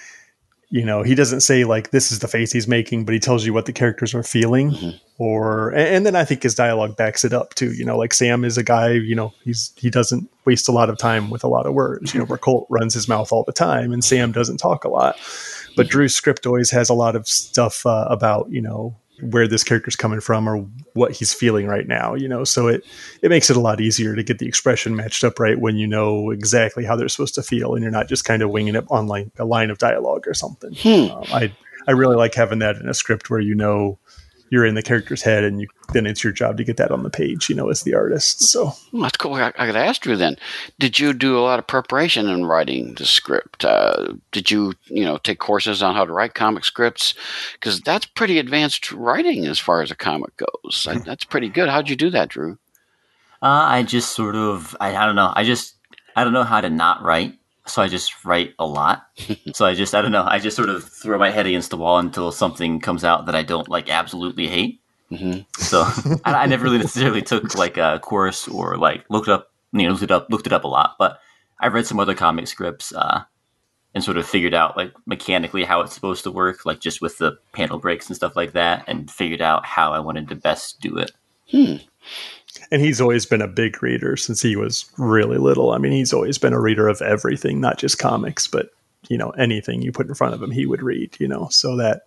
you 0.70 0.84
know 0.84 1.02
he 1.02 1.14
doesn't 1.14 1.40
say 1.40 1.64
like 1.64 1.90
this 1.90 2.10
is 2.10 2.18
the 2.20 2.28
face 2.28 2.52
he's 2.52 2.66
making 2.66 3.04
but 3.04 3.12
he 3.12 3.20
tells 3.20 3.44
you 3.44 3.52
what 3.52 3.66
the 3.66 3.72
characters 3.72 4.14
are 4.14 4.22
feeling. 4.22 4.70
Mm-hmm. 4.72 4.96
or 5.18 5.70
and 5.70 6.04
then 6.04 6.16
i 6.16 6.24
think 6.24 6.42
his 6.42 6.54
dialogue 6.54 6.96
backs 6.96 7.24
it 7.24 7.32
up 7.32 7.54
too 7.54 7.72
you 7.72 7.84
know 7.84 7.96
like 7.96 8.12
sam 8.12 8.44
is 8.44 8.58
a 8.58 8.64
guy 8.64 8.90
you 8.92 9.14
know 9.14 9.32
he's 9.44 9.72
he 9.76 9.90
doesn't 9.90 10.28
waste 10.44 10.68
a 10.68 10.72
lot 10.72 10.90
of 10.90 10.98
time 10.98 11.30
with 11.30 11.44
a 11.44 11.48
lot 11.48 11.66
of 11.66 11.74
words 11.74 12.12
you 12.12 12.20
know 12.20 12.26
where 12.26 12.38
colt 12.38 12.66
runs 12.70 12.94
his 12.94 13.08
mouth 13.08 13.30
all 13.32 13.44
the 13.44 13.52
time 13.52 13.92
and 13.92 14.04
sam 14.04 14.32
doesn't 14.32 14.58
talk 14.58 14.84
a 14.84 14.88
lot. 14.88 15.16
But 15.76 15.88
drew's 15.88 16.14
script 16.14 16.46
always 16.46 16.70
has 16.70 16.88
a 16.88 16.94
lot 16.94 17.16
of 17.16 17.26
stuff 17.26 17.84
uh, 17.84 18.06
about 18.08 18.50
you 18.50 18.60
know 18.60 18.94
where 19.20 19.46
this 19.46 19.62
character's 19.62 19.96
coming 19.96 20.20
from 20.20 20.48
or 20.48 20.58
what 20.94 21.12
he's 21.12 21.32
feeling 21.32 21.66
right 21.66 21.86
now 21.86 22.14
you 22.14 22.28
know 22.28 22.44
so 22.44 22.66
it 22.66 22.84
it 23.22 23.28
makes 23.28 23.48
it 23.48 23.56
a 23.56 23.60
lot 23.60 23.80
easier 23.80 24.14
to 24.14 24.22
get 24.22 24.38
the 24.38 24.46
expression 24.46 24.96
matched 24.96 25.22
up 25.22 25.38
right 25.38 25.60
when 25.60 25.76
you 25.76 25.86
know 25.86 26.30
exactly 26.30 26.84
how 26.84 26.96
they're 26.96 27.08
supposed 27.08 27.34
to 27.34 27.42
feel 27.42 27.74
and 27.74 27.82
you're 27.82 27.92
not 27.92 28.08
just 28.08 28.24
kind 28.24 28.42
of 28.42 28.50
winging 28.50 28.74
it 28.74 28.84
on 28.90 29.06
like 29.06 29.28
a 29.38 29.44
line 29.44 29.70
of 29.70 29.78
dialogue 29.78 30.26
or 30.26 30.34
something 30.34 30.74
hmm. 30.74 31.12
um, 31.12 31.24
i 31.28 31.52
i 31.86 31.92
really 31.92 32.16
like 32.16 32.34
having 32.34 32.58
that 32.58 32.76
in 32.76 32.88
a 32.88 32.94
script 32.94 33.30
where 33.30 33.40
you 33.40 33.54
know 33.54 33.98
you're 34.50 34.64
in 34.66 34.74
the 34.74 34.82
character's 34.82 35.22
head 35.22 35.44
and 35.44 35.60
you 35.60 35.68
then 35.92 36.06
it's 36.06 36.22
your 36.22 36.32
job 36.32 36.56
to 36.56 36.64
get 36.64 36.76
that 36.76 36.90
on 36.90 37.02
the 37.02 37.10
page 37.10 37.48
you 37.48 37.54
know 37.54 37.68
as 37.68 37.82
the 37.82 37.94
artist 37.94 38.42
so. 38.42 38.72
That's 38.92 39.16
cool. 39.16 39.34
I, 39.34 39.52
I 39.58 39.66
got 39.66 39.72
to 39.72 39.78
ask 39.78 40.04
you 40.06 40.16
then 40.16 40.36
did 40.78 40.98
you 40.98 41.12
do 41.12 41.38
a 41.38 41.40
lot 41.40 41.58
of 41.58 41.66
preparation 41.66 42.28
in 42.28 42.44
writing 42.44 42.94
the 42.94 43.04
script? 43.04 43.64
Uh, 43.64 44.14
did 44.32 44.50
you 44.50 44.74
you 44.84 45.04
know 45.04 45.18
take 45.18 45.38
courses 45.38 45.82
on 45.82 45.94
how 45.94 46.04
to 46.04 46.12
write 46.12 46.34
comic 46.34 46.64
scripts? 46.64 47.14
Because 47.54 47.80
that's 47.80 48.06
pretty 48.06 48.38
advanced 48.38 48.92
writing 48.92 49.46
as 49.46 49.58
far 49.58 49.82
as 49.82 49.90
a 49.90 49.96
comic 49.96 50.36
goes. 50.36 50.86
I, 50.88 50.98
that's 51.04 51.24
pretty 51.24 51.48
good. 51.48 51.68
How'd 51.68 51.90
you 51.90 51.96
do 51.96 52.10
that 52.10 52.28
drew? 52.28 52.58
Uh, 53.42 53.66
i 53.68 53.82
just 53.82 54.12
sort 54.12 54.36
of 54.36 54.76
I, 54.80 54.96
I 54.96 55.06
don't 55.06 55.16
know. 55.16 55.32
I 55.34 55.44
just 55.44 55.74
i 56.16 56.24
don't 56.24 56.32
know 56.32 56.44
how 56.44 56.60
to 56.60 56.70
not 56.70 57.02
write 57.02 57.34
so 57.66 57.82
I 57.82 57.88
just 57.88 58.24
write 58.24 58.54
a 58.58 58.66
lot. 58.66 59.06
so 59.54 59.64
I 59.64 59.74
just 59.74 59.94
I 59.94 60.02
don't 60.02 60.12
know. 60.12 60.24
I 60.26 60.38
just 60.38 60.56
sort 60.56 60.68
of 60.68 60.84
throw 60.84 61.18
my 61.18 61.30
head 61.30 61.46
against 61.46 61.70
the 61.70 61.76
wall 61.76 61.98
until 61.98 62.32
something 62.32 62.80
comes 62.80 63.04
out 63.04 63.26
that 63.26 63.34
I 63.34 63.42
don't 63.42 63.68
like 63.68 63.88
absolutely 63.88 64.48
hate. 64.48 64.80
Mm-hmm. 65.10 65.40
So 65.62 65.82
I, 66.24 66.34
I, 66.34 66.46
never 66.46 66.64
really 66.64 66.78
necessarily 66.78 67.22
took 67.22 67.54
like 67.54 67.76
a 67.76 68.00
course 68.02 68.48
or 68.48 68.76
like 68.76 69.04
looked 69.10 69.28
up 69.28 69.52
you 69.72 69.82
know 69.82 69.90
looked 69.90 70.02
it 70.02 70.10
up 70.10 70.26
looked 70.30 70.46
it 70.46 70.52
up 70.52 70.64
a 70.64 70.68
lot. 70.68 70.96
But 70.98 71.18
I've 71.58 71.74
read 71.74 71.86
some 71.86 72.00
other 72.00 72.14
comic 72.14 72.48
scripts 72.48 72.92
uh, 72.92 73.24
and 73.94 74.04
sort 74.04 74.16
of 74.16 74.26
figured 74.26 74.54
out 74.54 74.76
like 74.76 74.92
mechanically 75.06 75.64
how 75.64 75.80
it's 75.80 75.94
supposed 75.94 76.24
to 76.24 76.30
work, 76.30 76.66
like 76.66 76.80
just 76.80 77.00
with 77.00 77.18
the 77.18 77.38
panel 77.52 77.78
breaks 77.78 78.08
and 78.08 78.16
stuff 78.16 78.36
like 78.36 78.52
that, 78.52 78.84
and 78.86 79.10
figured 79.10 79.42
out 79.42 79.64
how 79.64 79.92
I 79.92 80.00
wanted 80.00 80.28
to 80.28 80.36
best 80.36 80.80
do 80.80 80.98
it. 80.98 81.12
Hmm 81.50 81.76
and 82.70 82.80
he's 82.80 83.00
always 83.00 83.26
been 83.26 83.42
a 83.42 83.48
big 83.48 83.82
reader 83.82 84.16
since 84.16 84.42
he 84.42 84.56
was 84.56 84.90
really 84.98 85.38
little. 85.38 85.72
I 85.72 85.78
mean, 85.78 85.92
he's 85.92 86.12
always 86.12 86.38
been 86.38 86.52
a 86.52 86.60
reader 86.60 86.88
of 86.88 87.02
everything, 87.02 87.60
not 87.60 87.78
just 87.78 87.98
comics, 87.98 88.46
but 88.46 88.70
you 89.08 89.18
know, 89.18 89.30
anything 89.30 89.82
you 89.82 89.92
put 89.92 90.08
in 90.08 90.14
front 90.14 90.34
of 90.34 90.42
him, 90.42 90.50
he 90.50 90.66
would 90.66 90.82
read. 90.82 91.16
You 91.18 91.28
know, 91.28 91.48
so 91.50 91.76
that 91.76 92.02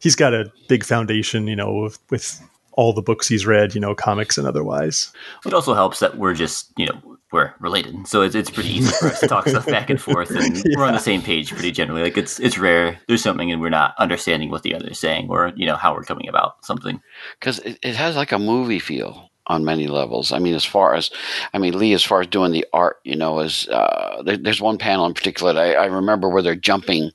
he's 0.00 0.16
got 0.16 0.34
a 0.34 0.50
big 0.68 0.84
foundation. 0.84 1.46
You 1.46 1.56
know, 1.56 1.72
with, 1.74 1.98
with 2.10 2.40
all 2.72 2.92
the 2.92 3.02
books 3.02 3.28
he's 3.28 3.46
read, 3.46 3.74
you 3.74 3.80
know, 3.80 3.94
comics 3.94 4.38
and 4.38 4.46
otherwise. 4.46 5.12
It 5.44 5.52
also 5.52 5.74
helps 5.74 6.00
that 6.00 6.16
we're 6.16 6.34
just, 6.34 6.72
you 6.76 6.86
know, 6.86 7.18
we're 7.30 7.54
related, 7.60 8.06
so 8.06 8.20
it's, 8.20 8.34
it's 8.34 8.50
pretty 8.50 8.68
easy 8.70 8.92
for 8.92 9.06
us 9.06 9.20
to 9.20 9.26
talk 9.26 9.48
stuff 9.48 9.66
back 9.66 9.88
and 9.88 9.98
forth, 10.00 10.30
and 10.30 10.56
yeah. 10.56 10.62
we're 10.76 10.84
on 10.84 10.92
the 10.92 10.98
same 10.98 11.22
page 11.22 11.50
pretty 11.50 11.70
generally. 11.70 12.02
Like 12.02 12.18
it's 12.18 12.38
it's 12.38 12.58
rare 12.58 13.00
there's 13.08 13.22
something 13.22 13.50
and 13.50 13.60
we're 13.60 13.70
not 13.70 13.94
understanding 13.98 14.50
what 14.50 14.62
the 14.64 14.74
other 14.74 14.88
is 14.88 14.98
saying, 14.98 15.28
or 15.30 15.50
you 15.56 15.64
know 15.64 15.76
how 15.76 15.94
we're 15.94 16.04
coming 16.04 16.28
about 16.28 16.62
something. 16.62 17.00
Because 17.40 17.58
it, 17.60 17.78
it 17.82 17.96
has 17.96 18.16
like 18.16 18.32
a 18.32 18.38
movie 18.38 18.78
feel 18.78 19.30
on 19.46 19.64
many 19.64 19.86
levels. 19.86 20.32
I 20.32 20.38
mean, 20.38 20.54
as 20.54 20.64
far 20.64 20.94
as, 20.94 21.10
I 21.52 21.58
mean, 21.58 21.78
Lee, 21.78 21.94
as 21.94 22.04
far 22.04 22.20
as 22.20 22.26
doing 22.28 22.52
the 22.52 22.66
art, 22.72 22.98
you 23.04 23.16
know, 23.16 23.40
is 23.40 23.68
uh, 23.68 24.22
there, 24.24 24.36
there's 24.36 24.60
one 24.60 24.78
panel 24.78 25.06
in 25.06 25.14
particular 25.14 25.60
I, 25.60 25.72
I 25.72 25.86
remember 25.86 26.28
where 26.28 26.42
they're 26.42 26.54
jumping 26.54 27.10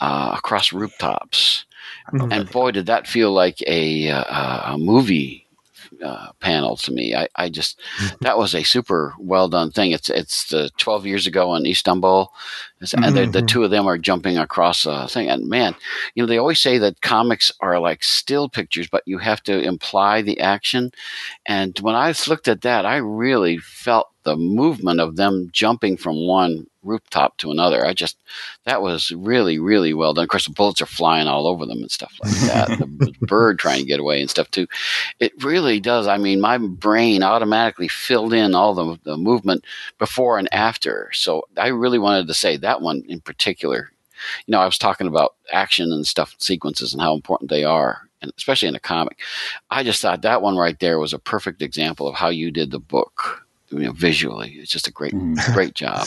uh, 0.00 0.34
across 0.36 0.72
rooftops, 0.72 1.66
mm-hmm. 2.12 2.32
and 2.32 2.50
boy, 2.50 2.70
did 2.70 2.86
that 2.86 3.06
feel 3.06 3.32
like 3.32 3.62
a, 3.66 4.10
uh, 4.10 4.74
a 4.74 4.78
movie 4.78 5.48
uh, 6.04 6.32
panel 6.40 6.76
to 6.76 6.92
me. 6.92 7.14
I, 7.14 7.28
I 7.36 7.48
just 7.48 7.80
mm-hmm. 7.98 8.16
that 8.20 8.38
was 8.38 8.54
a 8.54 8.62
super 8.62 9.14
well 9.18 9.48
done 9.48 9.70
thing. 9.70 9.92
It's 9.92 10.08
it's 10.08 10.48
the 10.48 10.70
twelve 10.76 11.06
years 11.06 11.26
ago 11.26 11.54
in 11.54 11.66
Istanbul, 11.66 12.32
and 12.80 12.90
mm-hmm. 12.90 13.30
the 13.30 13.42
two 13.42 13.64
of 13.64 13.70
them 13.70 13.86
are 13.86 13.98
jumping 13.98 14.38
across 14.38 14.86
a 14.86 15.08
thing. 15.08 15.28
And 15.28 15.48
man, 15.48 15.74
you 16.14 16.22
know 16.22 16.26
they 16.26 16.38
always 16.38 16.60
say 16.60 16.78
that 16.78 17.00
comics 17.00 17.50
are 17.60 17.78
like 17.78 18.02
still 18.02 18.48
pictures, 18.48 18.88
but 18.88 19.02
you 19.06 19.18
have 19.18 19.42
to 19.44 19.60
imply 19.60 20.22
the 20.22 20.40
action. 20.40 20.92
And 21.46 21.78
when 21.80 21.94
I 21.94 22.14
looked 22.26 22.48
at 22.48 22.62
that, 22.62 22.86
I 22.86 22.96
really 22.96 23.58
felt 23.58 24.08
the 24.24 24.36
movement 24.36 25.00
of 25.00 25.16
them 25.16 25.48
jumping 25.52 25.96
from 25.96 26.26
one 26.26 26.66
rooftop 26.82 27.36
to 27.38 27.50
another. 27.50 27.84
I 27.84 27.92
just 27.92 28.16
that 28.64 28.82
was 28.82 29.10
really 29.12 29.58
really 29.58 29.94
well 29.94 30.14
done. 30.14 30.24
Of 30.24 30.30
course, 30.30 30.46
the 30.46 30.52
bullets 30.52 30.82
are 30.82 30.86
flying 30.86 31.26
all 31.26 31.46
over 31.46 31.66
them 31.66 31.78
and 31.78 31.90
stuff 31.90 32.12
like 32.22 32.32
that. 32.40 32.68
the, 32.78 33.12
bird 33.22 33.58
trying 33.58 33.80
to 33.80 33.86
get 33.86 34.00
away 34.00 34.20
and 34.20 34.30
stuff 34.30 34.50
too. 34.50 34.66
It 35.20 35.32
really 35.44 35.80
does. 35.80 36.06
I 36.06 36.18
mean, 36.18 36.40
my 36.40 36.58
brain 36.58 37.22
automatically 37.22 37.88
filled 37.88 38.32
in 38.32 38.54
all 38.54 38.74
the, 38.74 38.98
the 39.04 39.16
movement 39.16 39.64
before 39.98 40.38
and 40.38 40.52
after. 40.52 41.10
So 41.12 41.46
I 41.56 41.68
really 41.68 41.98
wanted 41.98 42.26
to 42.28 42.34
say 42.34 42.56
that 42.58 42.67
one 42.80 43.02
in 43.08 43.20
particular. 43.20 43.90
You 44.46 44.52
know, 44.52 44.60
I 44.60 44.66
was 44.66 44.78
talking 44.78 45.06
about 45.06 45.34
action 45.52 45.92
and 45.92 46.06
stuff 46.06 46.34
sequences 46.38 46.92
and 46.92 47.00
how 47.00 47.14
important 47.14 47.50
they 47.50 47.64
are 47.64 48.08
and 48.22 48.32
especially 48.36 48.68
in 48.68 48.74
a 48.74 48.80
comic. 48.80 49.18
I 49.70 49.82
just 49.82 50.02
thought 50.02 50.22
that 50.22 50.42
one 50.42 50.56
right 50.56 50.78
there 50.78 50.98
was 50.98 51.12
a 51.12 51.18
perfect 51.18 51.62
example 51.62 52.08
of 52.08 52.14
how 52.14 52.28
you 52.28 52.50
did 52.50 52.70
the 52.70 52.80
book. 52.80 53.44
You 53.70 53.80
know, 53.80 53.92
visually, 53.92 54.52
it's 54.52 54.72
just 54.72 54.88
a 54.88 54.92
great, 54.92 55.12
mm. 55.12 55.36
great 55.54 55.74
job. 55.74 56.06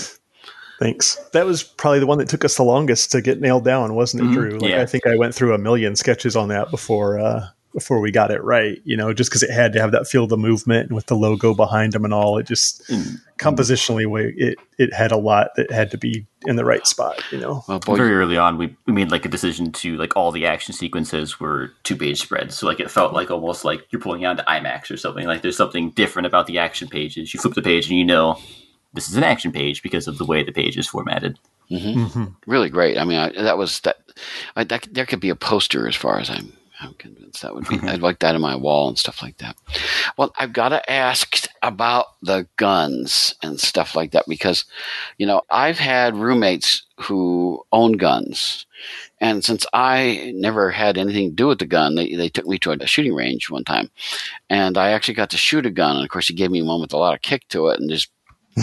Thanks. 0.80 1.16
That 1.34 1.46
was 1.46 1.62
probably 1.62 2.00
the 2.00 2.08
one 2.08 2.18
that 2.18 2.28
took 2.28 2.44
us 2.44 2.58
the 2.58 2.64
longest 2.64 3.12
to 3.12 3.22
get 3.22 3.40
nailed 3.40 3.64
down, 3.64 3.94
wasn't 3.94 4.24
it, 4.24 4.26
mm-hmm. 4.26 4.34
Drew? 4.34 4.58
Like, 4.58 4.72
yeah. 4.72 4.82
I 4.82 4.88
think 4.88 5.06
I 5.06 5.16
went 5.16 5.36
through 5.36 5.54
a 5.54 5.60
million 5.60 5.96
sketches 5.96 6.36
on 6.36 6.48
that 6.48 6.72
before 6.72 7.20
uh, 7.20 7.48
before 7.74 8.00
we 8.00 8.12
got 8.12 8.32
it 8.32 8.44
right. 8.44 8.82
You 8.84 8.98
know, 8.98 9.14
just 9.14 9.30
because 9.30 9.44
it 9.44 9.52
had 9.52 9.74
to 9.74 9.82
have 9.82 9.92
that 9.92 10.08
feel 10.08 10.24
of 10.24 10.30
the 10.30 10.38
movement 10.38 10.88
and 10.88 10.96
with 10.96 11.08
the 11.08 11.16
logo 11.16 11.54
behind 11.54 11.94
them 11.94 12.06
and 12.06 12.14
all. 12.14 12.38
It 12.38 12.48
just 12.48 12.88
mm. 12.88 13.20
compositionally, 13.38 14.34
it 14.38 14.58
it 14.78 14.94
had 14.94 15.12
a 15.12 15.18
lot 15.18 15.52
that 15.56 15.72
had 15.72 15.92
to 15.92 15.98
be 15.98 16.26
in 16.46 16.56
the 16.56 16.66
right 16.66 16.86
spot. 16.86 17.22
You 17.32 17.40
know, 17.40 17.64
well, 17.68 17.80
boy, 17.80 17.96
very 17.96 18.16
early 18.16 18.38
on, 18.38 18.58
we 18.58 18.76
we 18.86 18.94
made 18.94 19.12
like 19.12 19.26
a 19.26 19.30
decision 19.30 19.72
to 19.74 19.98
like 19.98 20.16
all 20.16 20.32
the 20.32 20.46
action 20.46 20.74
sequences 20.74 21.40
were 21.40 21.72
two 21.84 21.96
page 21.96 22.22
spreads, 22.22 22.58
so 22.58 22.68
like 22.68 22.80
it 22.80 22.92
felt 22.92 23.14
like 23.14 23.32
almost 23.32 23.66
like 23.66 23.86
you're 23.92 24.02
pulling 24.02 24.26
out 24.26 24.38
to 24.38 24.44
IMAX 24.44 24.92
or 24.92 24.98
something. 24.98 25.26
Like 25.26 25.42
there's 25.42 25.58
something 25.58 25.92
different 25.92 26.26
about 26.26 26.48
the 26.48 26.58
action 26.58 26.88
pages. 26.88 27.34
You 27.34 27.40
flip 27.40 27.54
the 27.54 27.62
page 27.62 27.90
and 27.90 27.98
you 27.98 28.06
know 28.06 28.40
this 28.94 29.10
is 29.10 29.16
an 29.16 29.24
action 29.24 29.52
page 29.52 29.82
because 29.82 30.08
of 30.08 30.18
the 30.18 30.26
way 30.26 30.44
the 30.44 30.52
page 30.52 30.78
is 30.78 30.88
formatted. 30.88 31.40
Mm-hmm. 31.70 32.06
Mm-hmm. 32.06 32.26
Really 32.52 32.70
great. 32.70 32.98
I 32.98 33.06
mean, 33.06 33.18
I, 33.18 33.32
that 33.42 33.58
was 33.58 33.80
that, 33.82 33.98
I, 34.56 34.64
that. 34.66 34.88
There 34.92 35.06
could 35.06 35.22
be 35.22 35.30
a 35.30 35.36
poster, 35.36 35.88
as 35.88 35.96
far 35.96 36.20
as 36.20 36.30
I'm. 36.30 36.54
I'm 36.82 36.96
convinced 36.96 37.44
that 37.44 37.54
would 37.54 37.68
be. 37.68 37.80
I'd 37.80 38.02
like 38.02 38.20
that 38.20 38.34
in 38.34 38.42
my 38.42 38.56
wall 38.56 38.90
and 38.90 38.98
stuff 38.98 39.22
like 39.22 39.38
that. 39.38 39.56
Well, 40.18 40.34
I've 40.40 40.52
got 40.52 40.70
to 40.70 40.92
ask 40.92 41.46
about 41.62 42.08
the 42.24 42.48
guns 42.58 43.36
and 43.44 43.60
stuff 43.60 43.96
like 43.96 44.12
that 44.12 44.26
because, 44.28 44.66
you 45.18 45.28
know, 45.28 45.44
I've 45.52 45.78
had 45.78 46.16
roommates 46.16 46.84
who 47.00 47.64
own 47.72 47.94
guns, 47.94 48.66
and 49.20 49.46
since 49.46 49.66
I 49.74 50.34
never 50.36 50.72
had 50.72 50.98
anything 50.98 51.30
to 51.30 51.36
do 51.36 51.48
with 51.48 51.60
the 51.60 51.68
gun, 51.68 51.96
they, 51.96 52.16
they 52.16 52.30
took 52.30 52.48
me 52.48 52.58
to 52.60 52.72
a 52.72 52.88
shooting 52.88 53.14
range 53.14 53.50
one 53.50 53.64
time, 53.64 53.92
and 54.50 54.78
I 54.78 54.92
actually 54.92 55.14
got 55.14 55.30
to 55.32 55.38
shoot 55.38 55.66
a 55.66 55.72
gun. 55.72 55.96
And 55.96 56.04
of 56.04 56.10
course, 56.10 56.28
he 56.28 56.34
gave 56.34 56.52
me 56.52 56.64
one 56.64 56.82
with 56.82 56.94
a 56.94 56.98
lot 56.98 57.14
of 57.14 57.22
kick 57.22 57.48
to 57.50 57.68
it, 57.68 57.80
and 57.80 57.90
just 57.90 58.10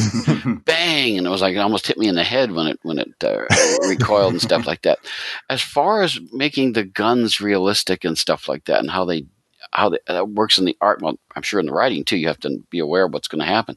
bang. 0.64 1.18
And 1.18 1.26
it 1.26 1.30
was 1.30 1.40
like 1.40 1.54
it 1.54 1.58
almost 1.58 1.86
hit 1.86 1.98
me 1.98 2.08
in 2.08 2.14
the 2.14 2.24
head 2.24 2.52
when 2.52 2.66
it 2.66 2.78
when 2.82 2.98
it 2.98 3.12
uh, 3.22 3.44
recoiled 3.88 4.32
and 4.32 4.42
stuff 4.42 4.66
like 4.66 4.82
that. 4.82 4.98
As 5.50 5.62
far 5.62 6.02
as 6.02 6.18
making 6.32 6.72
the 6.72 6.84
guns 6.84 7.40
realistic 7.40 8.04
and 8.04 8.16
stuff 8.16 8.48
like 8.48 8.64
that 8.64 8.80
and 8.80 8.90
how 8.90 9.04
they 9.04 9.26
how 9.72 9.90
that 9.90 10.00
uh, 10.08 10.24
works 10.24 10.58
in 10.58 10.64
the 10.64 10.76
art 10.80 11.02
well 11.02 11.18
i'm 11.36 11.42
sure 11.42 11.60
in 11.60 11.66
the 11.66 11.72
writing 11.72 12.02
too 12.02 12.16
you 12.16 12.26
have 12.26 12.40
to 12.40 12.58
be 12.70 12.78
aware 12.78 13.04
of 13.04 13.12
what's 13.12 13.28
going 13.28 13.40
to 13.40 13.46
happen. 13.46 13.76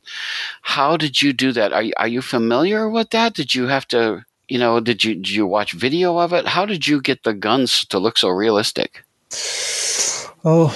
How 0.62 0.96
did 0.96 1.22
you 1.22 1.34
do 1.34 1.52
that? 1.52 1.74
Are, 1.74 1.84
are 1.98 2.08
you 2.08 2.22
familiar 2.22 2.90
with 2.90 3.10
that? 3.10 3.34
Did 3.34 3.54
you 3.54 3.68
have 3.68 3.88
to 3.90 4.24
you 4.48 4.58
know 4.58 4.80
did 4.80 5.04
you 5.04 5.16
did 5.16 5.30
you 5.30 5.46
watch 5.46 5.74
video 5.74 6.18
of 6.18 6.34
it? 6.34 6.48
How 6.48 6.66
did 6.66 6.88
you 6.88 7.02
get 7.02 7.24
the 7.24 7.34
guns 7.34 7.86
to 7.86 8.00
look 8.00 8.18
so 8.18 8.30
realistic? 8.30 9.04
Oh 10.44 10.76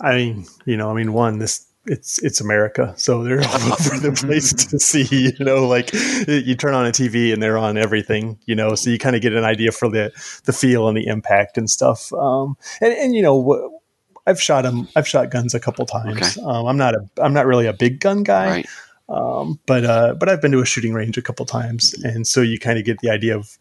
i 0.00 0.14
mean 0.14 0.46
you 0.64 0.76
know 0.76 0.90
i 0.90 0.94
mean 0.94 1.12
one 1.12 1.38
this 1.38 1.66
it's 1.88 2.22
it's 2.22 2.40
America, 2.40 2.94
so 2.96 3.24
they're 3.24 3.40
all 3.40 3.72
over 3.72 3.98
the 3.98 4.12
place 4.12 4.52
to 4.52 4.78
see. 4.78 5.32
You 5.38 5.44
know, 5.44 5.66
like 5.66 5.92
you 6.26 6.54
turn 6.54 6.74
on 6.74 6.86
a 6.86 6.90
TV 6.90 7.32
and 7.32 7.42
they're 7.42 7.58
on 7.58 7.76
everything. 7.76 8.38
You 8.46 8.54
know, 8.54 8.74
so 8.74 8.90
you 8.90 8.98
kind 8.98 9.16
of 9.16 9.22
get 9.22 9.32
an 9.32 9.44
idea 9.44 9.72
for 9.72 9.88
the 9.88 10.12
the 10.44 10.52
feel 10.52 10.88
and 10.88 10.96
the 10.96 11.06
impact 11.06 11.58
and 11.58 11.68
stuff. 11.68 12.12
Um, 12.12 12.56
and 12.80 12.92
and 12.92 13.14
you 13.14 13.22
know, 13.22 13.80
I've 14.26 14.40
shot 14.40 14.62
them. 14.62 14.88
I've 14.94 15.08
shot 15.08 15.30
guns 15.30 15.54
a 15.54 15.60
couple 15.60 15.86
times. 15.86 16.38
Okay. 16.38 16.46
Um, 16.46 16.66
I'm 16.66 16.76
not 16.76 16.94
a 16.94 17.08
I'm 17.20 17.32
not 17.32 17.46
really 17.46 17.66
a 17.66 17.72
big 17.72 18.00
gun 18.00 18.22
guy. 18.22 18.50
Right. 18.50 18.66
Um, 19.08 19.58
but 19.66 19.84
uh, 19.84 20.14
but 20.14 20.28
I've 20.28 20.42
been 20.42 20.52
to 20.52 20.60
a 20.60 20.66
shooting 20.66 20.92
range 20.92 21.16
a 21.16 21.22
couple 21.22 21.46
times, 21.46 21.94
and 22.04 22.26
so 22.26 22.42
you 22.42 22.58
kind 22.58 22.78
of 22.78 22.84
get 22.84 22.98
the 23.00 23.10
idea 23.10 23.36
of 23.36 23.56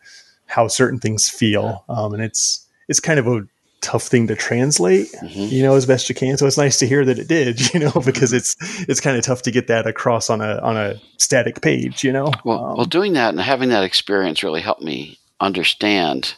how 0.46 0.68
certain 0.68 1.00
things 1.00 1.30
feel, 1.30 1.86
um, 1.88 2.14
and 2.14 2.22
it's 2.22 2.66
it's 2.90 3.00
kind 3.00 3.20
of 3.20 3.28
a 3.28 3.48
tough 3.82 4.04
thing 4.04 4.28
to 4.28 4.36
translate, 4.36 5.08
mm-hmm. 5.14 5.54
you 5.54 5.64
know, 5.64 5.76
as 5.76 5.86
best 5.86 6.10
you 6.10 6.16
can. 6.16 6.38
So 6.38 6.46
it's 6.46 6.58
nice 6.58 6.80
to 6.80 6.88
hear 6.88 7.06
that 7.06 7.20
it 7.20 7.28
did, 7.28 7.74
you 7.74 7.80
know, 7.80 7.92
because 8.06 8.34
it's 8.34 8.56
it's 8.88 9.00
kind 9.00 9.18
of 9.18 9.24
tough 9.24 9.42
to 9.44 9.52
get 9.52 9.68
that 9.68 9.88
across 9.88 10.30
on 10.30 10.42
a 10.42 10.60
on 10.60 10.78
a 10.78 10.96
static 11.18 11.62
page, 11.62 12.04
you 12.04 12.12
know. 12.12 12.32
Well, 12.44 12.64
um, 12.64 12.78
well, 12.78 12.86
doing 12.86 13.14
that 13.14 13.30
and 13.30 13.40
having 13.40 13.70
that 13.70 13.84
experience 13.84 14.44
really 14.44 14.62
helped 14.62 14.82
me 14.82 15.20
understand 15.40 16.36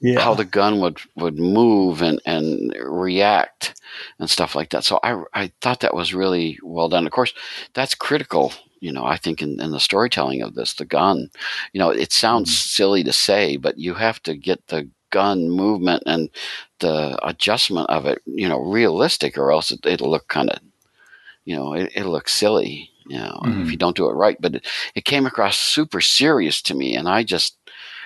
yeah. 0.00 0.20
how 0.20 0.34
the 0.34 0.44
gun 0.44 0.80
would 0.80 0.98
would 1.16 1.38
move 1.38 2.02
and 2.02 2.20
and 2.24 2.74
react 2.80 3.74
and 4.18 4.30
stuff 4.30 4.54
like 4.54 4.70
that. 4.70 4.84
So 4.84 4.98
I 5.02 5.22
I 5.34 5.52
thought 5.60 5.80
that 5.80 5.94
was 5.94 6.14
really 6.14 6.58
well 6.62 6.88
done. 6.88 7.06
Of 7.06 7.12
course, 7.12 7.34
that's 7.74 7.94
critical. 7.94 8.52
You 8.80 8.92
know, 8.92 9.04
I 9.04 9.18
think 9.18 9.42
in, 9.42 9.60
in 9.60 9.72
the 9.72 9.80
storytelling 9.80 10.40
of 10.40 10.54
this, 10.54 10.72
the 10.72 10.86
gun, 10.86 11.30
you 11.74 11.78
know, 11.78 11.90
it 11.90 12.12
sounds 12.12 12.50
mm-hmm. 12.50 12.68
silly 12.68 13.04
to 13.04 13.12
say, 13.12 13.58
but 13.58 13.76
you 13.76 13.92
have 13.92 14.22
to 14.22 14.34
get 14.34 14.68
the 14.68 14.88
gun 15.10 15.50
movement 15.50 16.02
and 16.06 16.30
the 16.78 17.18
adjustment 17.26 17.88
of 17.90 18.06
it, 18.06 18.22
you 18.26 18.48
know, 18.48 18.58
realistic, 18.58 19.36
or 19.36 19.52
else 19.52 19.70
it, 19.70 20.00
will 20.00 20.10
look 20.10 20.28
kind 20.28 20.50
of, 20.50 20.60
you 21.44 21.56
know, 21.56 21.74
it, 21.74 21.92
will 21.96 22.12
look 22.12 22.28
silly, 22.28 22.90
you 23.06 23.18
know, 23.18 23.40
mm-hmm. 23.44 23.62
if 23.62 23.70
you 23.70 23.76
don't 23.76 23.96
do 23.96 24.08
it 24.08 24.14
right. 24.14 24.36
But 24.40 24.56
it, 24.56 24.66
it 24.94 25.04
came 25.04 25.26
across 25.26 25.58
super 25.58 26.00
serious 26.00 26.62
to 26.62 26.74
me, 26.74 26.96
and 26.96 27.08
I 27.08 27.22
just, 27.22 27.56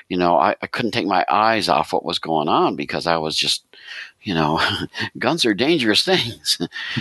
you 0.09 0.17
know, 0.17 0.37
I, 0.37 0.57
I 0.61 0.67
couldn't 0.67 0.93
take 0.93 1.07
my 1.07 1.25
eyes 1.31 1.69
off 1.69 1.93
what 1.93 2.05
was 2.05 2.19
going 2.19 2.49
on 2.49 2.77
because 2.77 3.07
I 3.07 3.17
was 3.17 3.37
just 3.37 3.65
you 4.25 4.35
know, 4.35 4.61
guns 5.19 5.45
are 5.45 5.55
dangerous 5.55 6.05
things. 6.05 6.59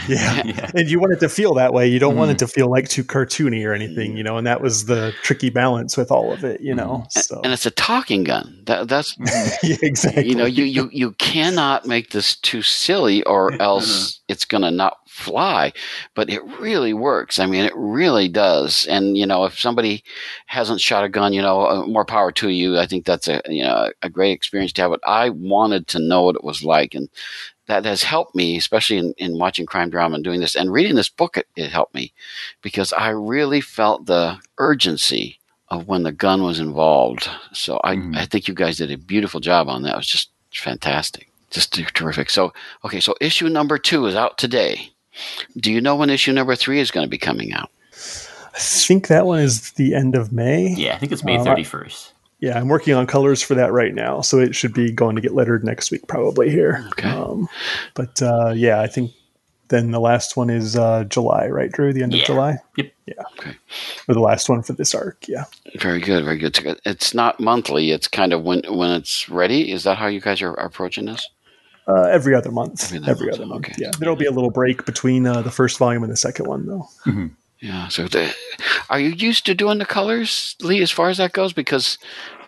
yeah. 0.08 0.42
yeah. 0.46 0.72
And 0.76 0.90
you 0.90 1.00
want 1.00 1.14
it 1.14 1.20
to 1.22 1.30
feel 1.30 1.54
that 1.56 1.74
way. 1.74 1.88
You 1.88 2.00
don't 2.00 2.16
mm. 2.16 2.18
want 2.18 2.32
it 2.32 2.34
mm-hmm. 2.36 2.46
to 2.46 2.48
feel 2.48 2.70
like 2.70 2.90
too 2.90 3.04
cartoony 3.04 3.66
or 3.66 3.74
anything, 3.74 4.18
you 4.18 4.24
know, 4.24 4.38
and 4.38 4.46
that 4.46 4.62
was 4.62 4.86
the 4.86 5.14
tricky 5.24 5.50
balance 5.50 5.98
with 5.98 6.12
all 6.12 6.32
of 6.32 6.44
it, 6.44 6.62
you 6.62 6.76
know. 6.76 7.06
Mm. 7.06 7.12
So. 7.24 7.42
And, 7.44 7.54
it's 7.54 7.66
a 7.66 7.72
talking 7.72 8.24
gun. 8.24 8.62
That, 8.66 8.88
that's 8.88 9.16
yeah, 9.64 9.78
exactly. 9.82 10.28
You 10.28 10.36
know, 10.36 10.46
you, 10.46 10.66
you, 10.66 10.90
you 10.92 11.12
cannot 11.14 11.86
make 11.86 12.12
this 12.12 12.36
too 12.36 12.62
silly 12.62 13.24
or 13.24 13.54
else 13.62 14.20
it's 14.28 14.46
going 14.46 14.64
to 14.64 14.72
not 14.72 14.98
fly, 15.14 15.72
but 16.16 16.30
it 16.30 16.44
really 16.60 16.92
works. 16.92 17.38
I 17.38 17.46
mean, 17.46 17.64
it 17.64 17.76
really 17.76 18.28
does. 18.28 18.88
And, 18.88 19.16
you 19.16 19.28
know, 19.28 19.46
if 19.46 19.60
somebody 19.60 20.04
hasn't 20.48 20.82
shot 20.82 21.04
a 21.04 21.10
gun, 21.10 21.34
you 21.34 21.42
know, 21.42 21.68
uh, 21.68 21.86
more 21.86 22.04
power 22.04 22.32
to 22.32 22.50
you. 22.50 22.80
I 22.80 22.88
think 22.88 23.06
that's 23.06 23.28
a, 23.28 23.40
you 23.48 23.64
know, 23.64 23.92
a 24.02 24.10
great 24.10 24.32
experience 24.32 24.74
to 24.74 24.82
have. 24.82 24.92
But 24.92 25.08
I 25.08 25.30
wanted 25.30 25.88
to 25.90 26.00
know 26.00 26.24
what 26.24 26.36
it 26.36 26.44
was 26.44 26.64
like. 26.64 26.96
And 26.96 27.10
that 27.68 27.86
has 27.86 28.02
helped 28.02 28.34
me, 28.34 28.58
especially 28.58 28.98
in, 28.98 29.14
in 29.18 29.38
watching 29.38 29.68
crime 29.68 29.92
drama 29.92 30.16
and 30.16 30.24
doing 30.24 30.40
this 30.40 30.56
and 30.56 30.74
reading 30.74 30.96
this 30.96 31.10
book. 31.10 31.38
It, 31.38 31.48
it 31.56 31.70
helped 31.70 31.94
me 31.94 32.12
because 32.64 32.92
I 32.92 33.10
really 33.10 33.62
felt 33.62 34.08
the 34.08 34.40
urgency 34.58 35.40
of 35.70 35.88
when 35.88 36.02
the 36.02 36.12
gun 36.12 36.42
was 36.42 36.60
involved. 36.60 37.30
So 37.54 37.80
I, 37.84 37.96
mm. 37.98 38.18
I 38.18 38.26
think 38.26 38.48
you 38.48 38.56
guys 38.56 38.78
did 38.78 38.92
a 38.92 38.98
beautiful 38.98 39.40
job 39.40 39.70
on 39.70 39.84
that. 39.84 39.94
It 39.94 39.98
was 39.98 40.08
just 40.08 40.32
fantastic. 40.52 41.30
Just 41.52 41.74
terrific. 41.94 42.32
So, 42.32 42.52
okay, 42.84 43.00
so 43.00 43.14
issue 43.22 43.48
number 43.48 43.78
two 43.78 44.08
is 44.08 44.16
out 44.16 44.40
today. 44.40 44.90
Do 45.58 45.72
you 45.72 45.82
know 45.82 45.96
when 45.96 46.10
issue 46.10 46.34
number 46.34 46.56
three 46.56 46.80
is 46.80 46.92
going 46.92 47.06
to 47.06 47.10
be 47.10 47.18
coming 47.18 47.54
out? 47.54 47.70
I 47.94 48.60
think 48.60 49.08
that 49.08 49.26
one 49.26 49.40
is 49.40 49.72
the 49.72 49.96
end 49.96 50.16
of 50.16 50.32
May. 50.32 50.74
Yeah, 50.76 50.96
I 50.96 50.98
think 50.98 51.12
it's 51.12 51.24
May 51.24 51.44
thirty 51.44 51.64
first. 51.64 52.10
Uh, 52.10 52.10
yeah, 52.40 52.60
I'm 52.60 52.68
working 52.68 52.94
on 52.94 53.08
colors 53.08 53.42
for 53.42 53.56
that 53.56 53.72
right 53.72 53.94
now, 53.94 54.22
so 54.22 54.38
it 54.38 54.54
should 54.54 54.74
be 54.74 54.92
going 54.92 55.16
to 55.16 55.22
get 55.22 55.34
lettered 55.34 55.64
next 55.64 55.92
week, 55.92 56.08
probably 56.08 56.50
here. 56.50 56.86
Okay. 56.92 57.10
Um, 57.10 57.48
but 57.94 58.22
uh, 58.22 58.52
yeah, 58.56 58.82
I 58.82 58.88
think 58.88 59.12
then 59.70 59.92
the 59.92 60.00
last 60.00 60.36
one 60.36 60.50
is 60.50 60.76
uh, 60.76 61.06
July, 61.06 61.48
right, 61.48 61.72
Drew? 61.72 61.94
The 61.94 62.04
end 62.04 62.14
yeah. 62.14 62.22
of 62.22 62.28
July. 62.28 62.58
Yep. 62.78 62.92
Yeah. 63.06 63.24
Okay. 63.40 63.56
Or 64.08 64.14
the 64.14 64.20
last 64.20 64.50
one 64.50 64.62
for 64.62 64.74
this 64.74 64.94
arc. 64.94 65.26
Yeah. 65.28 65.46
Very 65.80 66.00
good. 66.00 66.26
Very 66.26 66.38
good. 66.38 66.80
It's 66.86 67.14
not 67.14 67.40
monthly. 67.40 67.92
It's 67.92 68.08
kind 68.08 68.34
of 68.34 68.44
when 68.44 68.62
when 68.68 68.92
it's 68.92 69.30
ready. 69.30 69.72
Is 69.72 69.84
that 69.86 69.98
how 69.98 70.08
you 70.08 70.20
guys 70.20 70.42
are 70.42 70.54
approaching 70.54 71.06
this? 71.06 71.28
Uh, 71.88 72.04
every 72.04 72.34
other 72.34 72.52
month. 72.52 72.94
Every, 72.94 73.08
every 73.08 73.28
month. 73.28 73.40
other 73.40 73.46
month. 73.46 73.66
Okay. 73.66 73.76
Yeah, 73.78 73.92
there'll 74.00 74.16
be 74.16 74.26
a 74.26 74.32
little 74.32 74.52
break 74.52 74.86
between 74.86 75.28
uh, 75.28 75.42
the 75.42 75.52
first 75.52 75.78
volume 75.78 76.04
and 76.04 76.12
the 76.12 76.18
second 76.18 76.48
one, 76.48 76.66
though. 76.66 76.88
Mm-hmm. 77.06 77.28
Yeah. 77.60 77.88
So, 77.90 78.08
the, 78.08 78.34
are 78.90 79.00
you 79.00 79.10
used 79.10 79.46
to 79.46 79.54
doing 79.54 79.80
the 79.80 79.86
colors, 79.86 80.56
Lee, 80.62 80.82
as 80.82 80.92
far 80.92 81.10
as 81.10 81.18
that 81.18 81.34
goes? 81.34 81.54
Because 81.54 81.98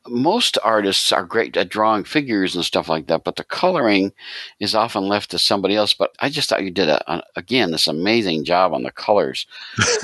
most 0.08 0.58
artists 0.63 1.12
are 1.12 1.26
great 1.26 1.58
at 1.58 1.69
drawing 1.69 2.04
figures 2.04 2.56
and 2.56 2.63
stuff 2.63 2.88
like 2.89 3.08
that, 3.08 3.24
but 3.24 3.38
the 3.38 3.43
coloring 3.43 4.12
is 4.60 4.76
often 4.76 5.08
left 5.08 5.32
to 5.32 5.39
somebody 5.39 5.76
else. 5.76 5.93
But 5.93 6.12
I 6.19 6.30
just 6.30 6.50
thought 6.50 6.63
you 6.63 6.71
did 6.71 6.89
a, 6.89 7.12
a 7.12 7.24
again 7.36 7.71
this 7.71 7.88
amazing 7.88 8.43
job 8.45 8.74
on 8.74 8.84
the 8.84 8.91
colors. 8.91 9.48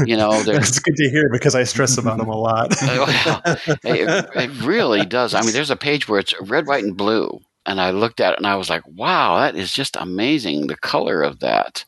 You 0.05 0.17
know, 0.17 0.31
it's 0.45 0.79
good 0.79 0.95
to 0.95 1.09
hear 1.09 1.29
because 1.29 1.55
I 1.55 1.63
stress 1.63 1.97
about 1.97 2.17
them 2.17 2.29
a 2.29 2.35
lot. 2.35 2.73
well, 2.81 3.41
it, 3.83 4.29
it 4.35 4.61
really 4.63 5.05
does. 5.05 5.33
I 5.33 5.41
mean, 5.41 5.53
there's 5.53 5.71
a 5.71 5.75
page 5.75 6.07
where 6.07 6.19
it's 6.19 6.33
red, 6.41 6.67
white, 6.67 6.83
and 6.83 6.97
blue 6.97 7.41
and 7.65 7.79
I 7.79 7.91
looked 7.91 8.19
at 8.19 8.33
it 8.33 8.39
and 8.39 8.47
I 8.47 8.55
was 8.55 8.69
like, 8.69 8.87
wow, 8.87 9.37
that 9.37 9.55
is 9.55 9.73
just 9.73 9.95
amazing. 9.95 10.67
The 10.67 10.75
color 10.75 11.21
of 11.21 11.39
that. 11.39 11.85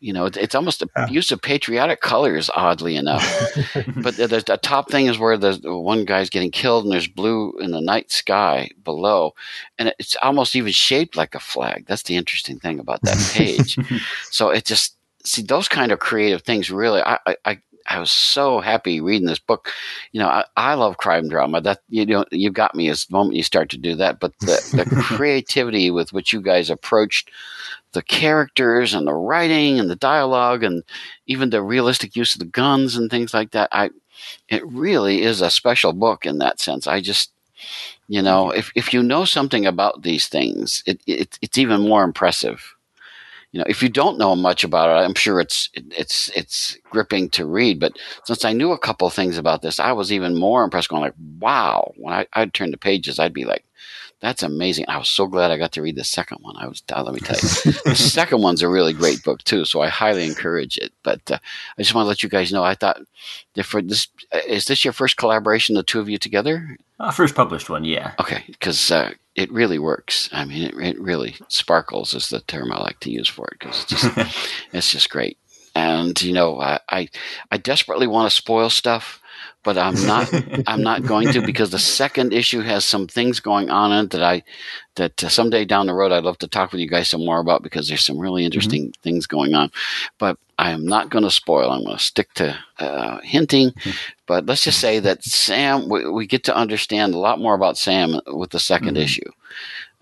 You 0.00 0.12
know, 0.12 0.26
it's 0.26 0.56
almost 0.56 0.82
a 0.82 0.88
yeah. 0.96 1.08
use 1.08 1.30
of 1.30 1.40
patriotic 1.40 2.00
colors, 2.00 2.50
oddly 2.52 2.96
enough. 2.96 3.22
but 4.02 4.16
the, 4.16 4.42
the, 4.44 4.58
top 4.60 4.90
thing 4.90 5.06
is 5.06 5.16
where 5.16 5.36
the 5.36 5.60
one 5.62 6.04
guy's 6.04 6.28
getting 6.28 6.50
killed, 6.50 6.84
and 6.84 6.92
there's 6.92 7.06
blue 7.06 7.52
in 7.60 7.70
the 7.70 7.80
night 7.80 8.10
sky 8.10 8.68
below, 8.82 9.32
and 9.78 9.94
it's 10.00 10.16
almost 10.20 10.56
even 10.56 10.72
shaped 10.72 11.16
like 11.16 11.36
a 11.36 11.40
flag. 11.40 11.84
That's 11.86 12.02
the 12.02 12.16
interesting 12.16 12.58
thing 12.58 12.80
about 12.80 13.00
that 13.02 13.32
page. 13.32 13.78
so 14.32 14.50
it 14.50 14.64
just 14.64 14.96
see 15.24 15.42
those 15.42 15.68
kind 15.68 15.92
of 15.92 16.00
creative 16.00 16.42
things. 16.42 16.68
Really, 16.68 17.00
I, 17.00 17.18
I 17.44 17.60
I 17.86 17.98
was 17.98 18.10
so 18.10 18.60
happy 18.60 19.00
reading 19.00 19.26
this 19.26 19.38
book. 19.38 19.70
You 20.12 20.20
know, 20.20 20.28
I, 20.28 20.44
I, 20.56 20.74
love 20.74 20.98
crime 20.98 21.28
drama. 21.28 21.60
That 21.60 21.80
you 21.88 22.06
know, 22.06 22.24
you 22.30 22.50
got 22.50 22.74
me 22.74 22.88
as 22.88 23.06
the 23.06 23.12
moment 23.12 23.36
you 23.36 23.42
start 23.42 23.70
to 23.70 23.78
do 23.78 23.94
that. 23.96 24.20
But 24.20 24.38
the, 24.40 24.84
the 24.84 24.96
creativity 25.02 25.90
with 25.90 26.12
which 26.12 26.32
you 26.32 26.40
guys 26.40 26.70
approached 26.70 27.30
the 27.92 28.02
characters 28.02 28.94
and 28.94 29.06
the 29.06 29.14
writing 29.14 29.78
and 29.78 29.90
the 29.90 29.96
dialogue 29.96 30.62
and 30.62 30.82
even 31.26 31.50
the 31.50 31.62
realistic 31.62 32.16
use 32.16 32.34
of 32.34 32.38
the 32.38 32.46
guns 32.46 32.96
and 32.96 33.10
things 33.10 33.34
like 33.34 33.50
that, 33.50 33.68
I 33.72 33.90
it 34.48 34.66
really 34.66 35.22
is 35.22 35.40
a 35.40 35.50
special 35.50 35.92
book 35.92 36.26
in 36.26 36.38
that 36.38 36.60
sense. 36.60 36.86
I 36.86 37.00
just 37.00 37.32
you 38.08 38.22
know, 38.22 38.50
if 38.50 38.70
if 38.74 38.92
you 38.92 39.02
know 39.02 39.24
something 39.24 39.66
about 39.66 40.02
these 40.02 40.28
things, 40.28 40.82
it, 40.86 41.00
it 41.06 41.38
it's 41.40 41.58
even 41.58 41.80
more 41.80 42.04
impressive 42.04 42.71
you 43.52 43.58
know, 43.58 43.66
if 43.68 43.82
you 43.82 43.90
don't 43.90 44.18
know 44.18 44.34
much 44.34 44.64
about 44.64 44.88
it, 44.88 45.04
I'm 45.04 45.14
sure 45.14 45.38
it's 45.38 45.68
it's 45.74 46.30
it's 46.30 46.76
gripping 46.90 47.28
to 47.30 47.44
read. 47.44 47.78
But 47.78 47.98
since 48.24 48.46
I 48.46 48.54
knew 48.54 48.72
a 48.72 48.78
couple 48.78 49.08
things 49.10 49.36
about 49.36 49.60
this, 49.60 49.78
I 49.78 49.92
was 49.92 50.10
even 50.10 50.34
more 50.34 50.64
impressed. 50.64 50.88
Going 50.88 51.02
like, 51.02 51.14
wow! 51.38 51.92
When 51.96 52.14
I, 52.14 52.26
I'd 52.32 52.54
turn 52.54 52.70
the 52.70 52.78
pages, 52.78 53.18
I'd 53.18 53.34
be 53.34 53.44
like, 53.44 53.64
that's 54.22 54.44
amazing. 54.44 54.84
I 54.86 54.98
was 54.98 55.08
so 55.08 55.26
glad 55.26 55.50
I 55.50 55.58
got 55.58 55.72
to 55.72 55.82
read 55.82 55.96
the 55.96 56.04
second 56.04 56.38
one. 56.42 56.56
I 56.56 56.68
was, 56.68 56.80
uh, 56.92 57.02
let 57.02 57.12
me 57.12 57.20
tell 57.20 57.36
you, 57.36 57.72
the 57.84 57.96
second 57.96 58.40
one's 58.40 58.62
a 58.62 58.68
really 58.68 58.92
great 58.92 59.22
book 59.24 59.42
too. 59.42 59.64
So 59.64 59.82
I 59.82 59.88
highly 59.88 60.24
encourage 60.24 60.78
it. 60.78 60.92
But 61.02 61.28
uh, 61.28 61.38
I 61.76 61.82
just 61.82 61.92
want 61.92 62.04
to 62.04 62.08
let 62.08 62.22
you 62.22 62.28
guys 62.28 62.52
know. 62.52 62.62
I 62.62 62.76
thought, 62.76 63.00
for 63.64 63.82
this, 63.82 64.06
uh, 64.32 64.38
is 64.46 64.66
this 64.66 64.84
your 64.84 64.92
first 64.92 65.16
collaboration, 65.16 65.74
the 65.74 65.82
two 65.82 65.98
of 65.98 66.08
you 66.08 66.18
together? 66.18 66.78
Uh, 67.00 67.10
first 67.10 67.34
published 67.34 67.68
one, 67.68 67.82
yeah. 67.82 68.12
Okay, 68.20 68.44
because 68.46 68.92
uh, 68.92 69.10
it 69.34 69.50
really 69.50 69.80
works. 69.80 70.30
I 70.32 70.44
mean, 70.44 70.62
it, 70.62 70.74
it, 70.78 71.00
really 71.00 71.34
sparkles 71.48 72.14
is 72.14 72.28
the 72.28 72.40
term 72.40 72.70
I 72.72 72.78
like 72.78 73.00
to 73.00 73.10
use 73.10 73.28
for 73.28 73.48
it 73.48 73.58
because 73.58 73.82
it's 73.82 74.02
just, 74.02 74.56
it's 74.72 74.92
just 74.92 75.10
great. 75.10 75.36
And 75.74 76.20
you 76.22 76.32
know, 76.32 76.60
I, 76.60 76.78
I, 76.88 77.08
I 77.50 77.56
desperately 77.56 78.06
want 78.06 78.30
to 78.30 78.36
spoil 78.36 78.70
stuff 78.70 79.20
but 79.64 79.78
I'm 79.78 79.94
not. 80.06 80.32
I'm 80.66 80.82
not 80.82 81.04
going 81.04 81.32
to 81.32 81.40
because 81.40 81.70
the 81.70 81.78
second 81.78 82.32
issue 82.32 82.60
has 82.60 82.84
some 82.84 83.06
things 83.06 83.40
going 83.40 83.70
on 83.70 83.92
in 83.92 84.04
it 84.06 84.10
that 84.10 84.22
I 84.22 84.42
that 84.96 85.24
uh, 85.24 85.28
someday 85.28 85.64
down 85.64 85.86
the 85.86 85.94
road 85.94 86.12
I'd 86.12 86.24
love 86.24 86.38
to 86.38 86.48
talk 86.48 86.72
with 86.72 86.80
you 86.80 86.88
guys 86.88 87.08
some 87.08 87.24
more 87.24 87.40
about 87.40 87.62
because 87.62 87.88
there's 87.88 88.04
some 88.04 88.18
really 88.18 88.44
interesting 88.44 88.86
mm-hmm. 88.88 89.02
things 89.02 89.26
going 89.26 89.54
on. 89.54 89.70
But 90.18 90.38
I 90.58 90.70
am 90.70 90.84
not 90.84 91.10
going 91.10 91.24
to 91.24 91.30
spoil. 91.30 91.70
I'm 91.70 91.84
going 91.84 91.96
to 91.96 92.02
stick 92.02 92.32
to 92.34 92.58
uh, 92.78 93.18
hinting. 93.22 93.70
Mm-hmm. 93.70 93.90
But 94.26 94.46
let's 94.46 94.64
just 94.64 94.80
say 94.80 94.98
that 95.00 95.24
Sam, 95.24 95.88
we, 95.88 96.08
we, 96.08 96.26
get 96.26 96.44
to 96.44 96.56
understand 96.56 97.14
a 97.14 97.18
lot 97.18 97.40
more 97.40 97.54
about 97.54 97.78
Sam 97.78 98.20
with 98.26 98.50
the 98.50 98.58
2nd 98.58 98.80
mm-hmm. 98.80 98.96
issue. 98.96 99.30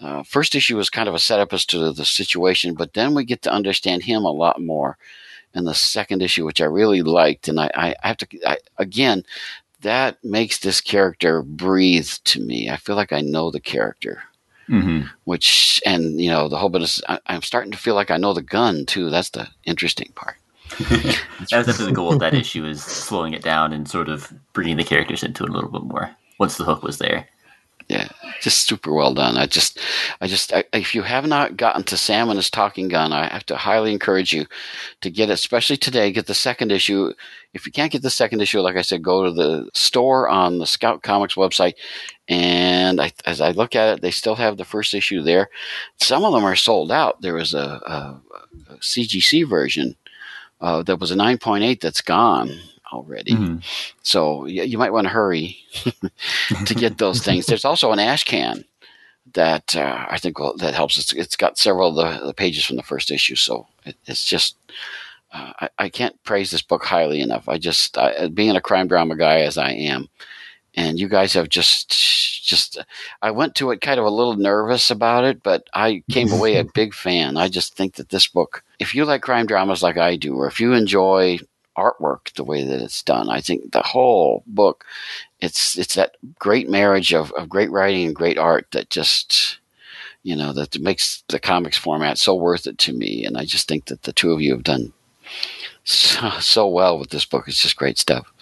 Uh, 0.01 0.23
first 0.23 0.55
issue 0.55 0.77
was 0.77 0.91
kind 0.91 1.09
of 1.09 1.15
a 1.15 1.19
setup 1.19 1.53
as 1.53 1.65
to 1.67 1.93
the 1.93 2.05
situation, 2.05 2.75
but 2.75 2.95
then 2.95 3.15
we 3.15 3.25
get 3.25 3.43
to 3.43 3.53
understand 3.53 4.03
him 4.03 4.25
a 4.25 4.31
lot 4.31 4.61
more 4.61 4.97
in 5.55 5.65
the 5.65 5.75
second 5.75 6.23
issue, 6.23 6.45
which 6.45 6.61
I 6.61 6.67
really 6.67 7.03
liked. 7.03 7.49
And 7.49 7.61
I, 7.61 7.71
I 7.75 7.95
have 8.09 8.17
to, 8.19 8.27
I, 8.47 8.59
again, 8.79 9.25
that 9.83 10.23
makes 10.25 10.59
this 10.59 10.81
character 10.81 11.43
breathe 11.43 12.09
to 12.25 12.41
me. 12.41 12.71
I 12.71 12.77
feel 12.77 12.97
like 12.97 13.13
I 13.13 13.21
know 13.21 13.51
the 13.51 13.61
character. 13.61 14.23
Mm-hmm. 14.69 15.09
Which, 15.25 15.83
and, 15.85 16.21
you 16.21 16.31
know, 16.31 16.49
the 16.49 16.57
whole 16.57 16.69
bit 16.69 16.83
is, 16.83 17.03
I, 17.09 17.19
I'm 17.27 17.43
starting 17.43 17.73
to 17.73 17.79
feel 17.79 17.97
like 17.97 18.11
I 18.11 18.17
know 18.17 18.33
the 18.33 18.43
gun 18.43 18.87
too. 18.87 19.11
That's 19.11 19.31
the 19.31 19.49
interesting 19.65 20.13
part. 20.15 20.37
That's 20.89 21.51
definitely 21.51 21.87
the 21.87 21.93
goal 21.93 22.13
of 22.13 22.21
that 22.21 22.35
issue 22.35 22.65
is 22.65 22.85
slowing 22.85 23.33
it 23.33 23.43
down 23.43 23.73
and 23.73 23.89
sort 23.89 24.09
of 24.09 24.33
bringing 24.53 24.77
the 24.77 24.85
characters 24.85 25.25
into 25.25 25.43
it 25.43 25.51
a 25.51 25.53
little 25.53 25.71
bit 25.71 25.83
more 25.83 26.15
once 26.39 26.57
the 26.57 26.65
hook 26.65 26.85
was 26.85 26.99
there 26.99 27.27
yeah, 27.91 28.07
just 28.41 28.69
super 28.69 28.93
well 28.93 29.13
done. 29.15 29.37
I 29.37 29.47
just, 29.47 29.81
I 30.21 30.29
just, 30.29 30.53
I, 30.53 30.63
if 30.73 30.95
you 30.95 31.03
have 31.03 31.27
not 31.27 31.57
gotten 31.57 31.83
to 31.85 31.97
Sam 31.97 32.29
and 32.29 32.37
his 32.37 32.49
Talking 32.49 32.87
Gun, 32.87 33.13
I 33.13 33.27
have 33.27 33.45
to 33.47 33.57
highly 33.57 33.93
encourage 33.93 34.33
you 34.33 34.47
to 35.01 35.11
get 35.11 35.29
it, 35.29 35.33
especially 35.33 35.77
today. 35.77 36.13
Get 36.13 36.27
the 36.27 36.35
second 36.35 36.71
issue. 36.71 37.13
If 37.53 37.67
you 37.67 37.73
can't 37.73 37.91
get 37.91 38.03
the 38.03 38.09
second 38.11 38.43
issue, 38.43 38.61
like 38.61 38.77
I 38.77 38.83
said, 38.83 39.03
go 39.03 39.25
to 39.25 39.33
the 39.33 39.69
store 39.75 40.29
on 40.29 40.59
the 40.59 40.69
Scout 40.69 41.03
Comics 41.03 41.35
website. 41.35 41.75
And 42.29 43.01
I, 43.01 43.11
as 43.25 43.41
I 43.41 43.51
look 43.51 43.75
at 43.75 43.97
it, 43.97 44.03
they 44.03 44.13
still 44.13 44.37
have 44.37 44.57
the 44.57 44.65
first 44.65 44.95
issue 44.95 45.21
there. 45.21 45.51
Some 45.99 46.25
of 46.25 46.33
them 46.33 46.45
are 46.45 46.55
sold 46.55 46.93
out. 46.93 47.21
There 47.23 47.35
was 47.35 47.55
a, 47.55 47.59
a, 47.59 48.21
a 48.69 48.77
CGC 48.77 49.49
version 49.49 49.97
uh, 50.61 50.85
that 50.85 51.01
was 51.01 51.11
a 51.11 51.17
9.8 51.17 51.81
that's 51.81 52.03
gone 52.03 52.53
already. 52.93 53.33
Mm-hmm. 53.33 53.59
So 54.03 54.47
you, 54.47 54.63
you 54.65 54.79
might 54.79 54.93
want 54.93 55.07
to 55.07 55.13
hurry 55.13 55.59
to 56.67 56.75
get 56.75 56.99
those 56.99 57.23
things. 57.23 57.47
There's 57.47 57.65
also 57.65 57.93
an 57.93 57.99
ash 57.99 58.25
can 58.25 58.65
that 59.35 59.77
uh, 59.77 60.07
I 60.09 60.19
think 60.19 60.39
will, 60.39 60.57
that 60.57 60.75
helps. 60.75 60.99
It's, 60.99 61.13
it's 61.13 61.37
got 61.37 61.59
several 61.59 61.89
of 61.89 62.21
the, 62.21 62.27
the, 62.27 62.35
pages 62.35 62.65
from 62.65 62.77
the 62.77 62.83
first 62.83 63.11
issue, 63.11 63.37
so 63.37 63.67
it, 63.85 63.97
it's 64.07 64.25
just 64.25 64.57
uh, 65.33 65.53
I, 65.61 65.69
I, 65.79 65.89
can't 65.89 66.23
praise 66.25 66.51
this 66.51 66.63
book 66.63 66.85
highly 66.85 67.21
enough. 67.21 67.49
I 67.49 67.59
just 67.59 67.97
I, 67.97 68.29
being 68.29 68.57
a 68.57 68.61
crime 68.61 68.89
drama 68.89 69.17
guy 69.17 69.41
as 69.41 69.59
I 69.59 69.71
am, 69.71 70.09
and 70.75 70.99
you 70.99 71.09
guys 71.09 71.35
have 71.35 71.49
just 71.49 71.91
just 72.45 72.79
I 73.23 73.31
went 73.31 73.55
to 73.57 73.71
it 73.71 73.81
kind 73.81 74.01
of 74.01 74.07
a 74.07 74.11
little 74.11 74.37
nervous 74.37 74.91
about 74.91 75.25
it, 75.25 75.43
but 75.43 75.69
I 75.73 76.03
came 76.11 76.33
away 76.33 76.57
a 76.57 76.65
big 76.75 76.95
fan. 76.95 77.37
I 77.37 77.49
just 77.49 77.75
think 77.75 77.95
that 77.95 78.09
this 78.09 78.27
book, 78.27 78.65
if 78.79 78.95
you 78.95 79.05
like 79.05 79.23
crime 79.23 79.47
dramas 79.47 79.83
like 79.83 79.97
I 79.97 80.17
do, 80.17 80.35
or 80.35 80.47
if 80.47 80.61
you 80.61 80.73
enjoy 80.73 81.39
artwork 81.81 82.33
the 82.35 82.45
way 82.45 82.65
that 82.65 82.81
it's 82.81 83.03
done. 83.03 83.29
I 83.29 83.41
think 83.41 83.73
the 83.73 83.83
whole 83.83 84.43
book, 84.47 84.85
it's 85.41 85.79
it's 85.79 85.95
that 85.95 86.17
great 86.39 86.69
marriage 86.69 87.15
of, 87.15 87.33
of 87.33 87.49
great 87.49 87.71
writing 87.71 88.07
and 88.07 88.15
great 88.15 88.39
art 88.39 88.67
that 88.73 88.91
just 88.91 89.59
you 90.23 90.37
know 90.37 90.53
that 90.53 90.79
makes 90.81 91.25
the 91.29 91.41
comics 91.41 91.79
format 91.79 92.19
so 92.19 92.35
worth 92.35 92.67
it 92.67 92.79
to 92.79 92.93
me. 92.93 93.25
And 93.25 93.37
I 93.37 93.45
just 93.45 93.67
think 93.67 93.87
that 93.87 94.03
the 94.03 94.13
two 94.13 94.33
of 94.33 94.41
you 94.41 94.53
have 94.53 94.65
done 94.65 94.93
so, 95.85 96.31
so 96.41 96.69
well 96.69 96.99
with 96.99 97.11
this 97.11 97.25
book. 97.25 97.49
It's 97.49 97.63
just 97.63 97.77
great 97.77 97.99
stuff. 97.99 98.33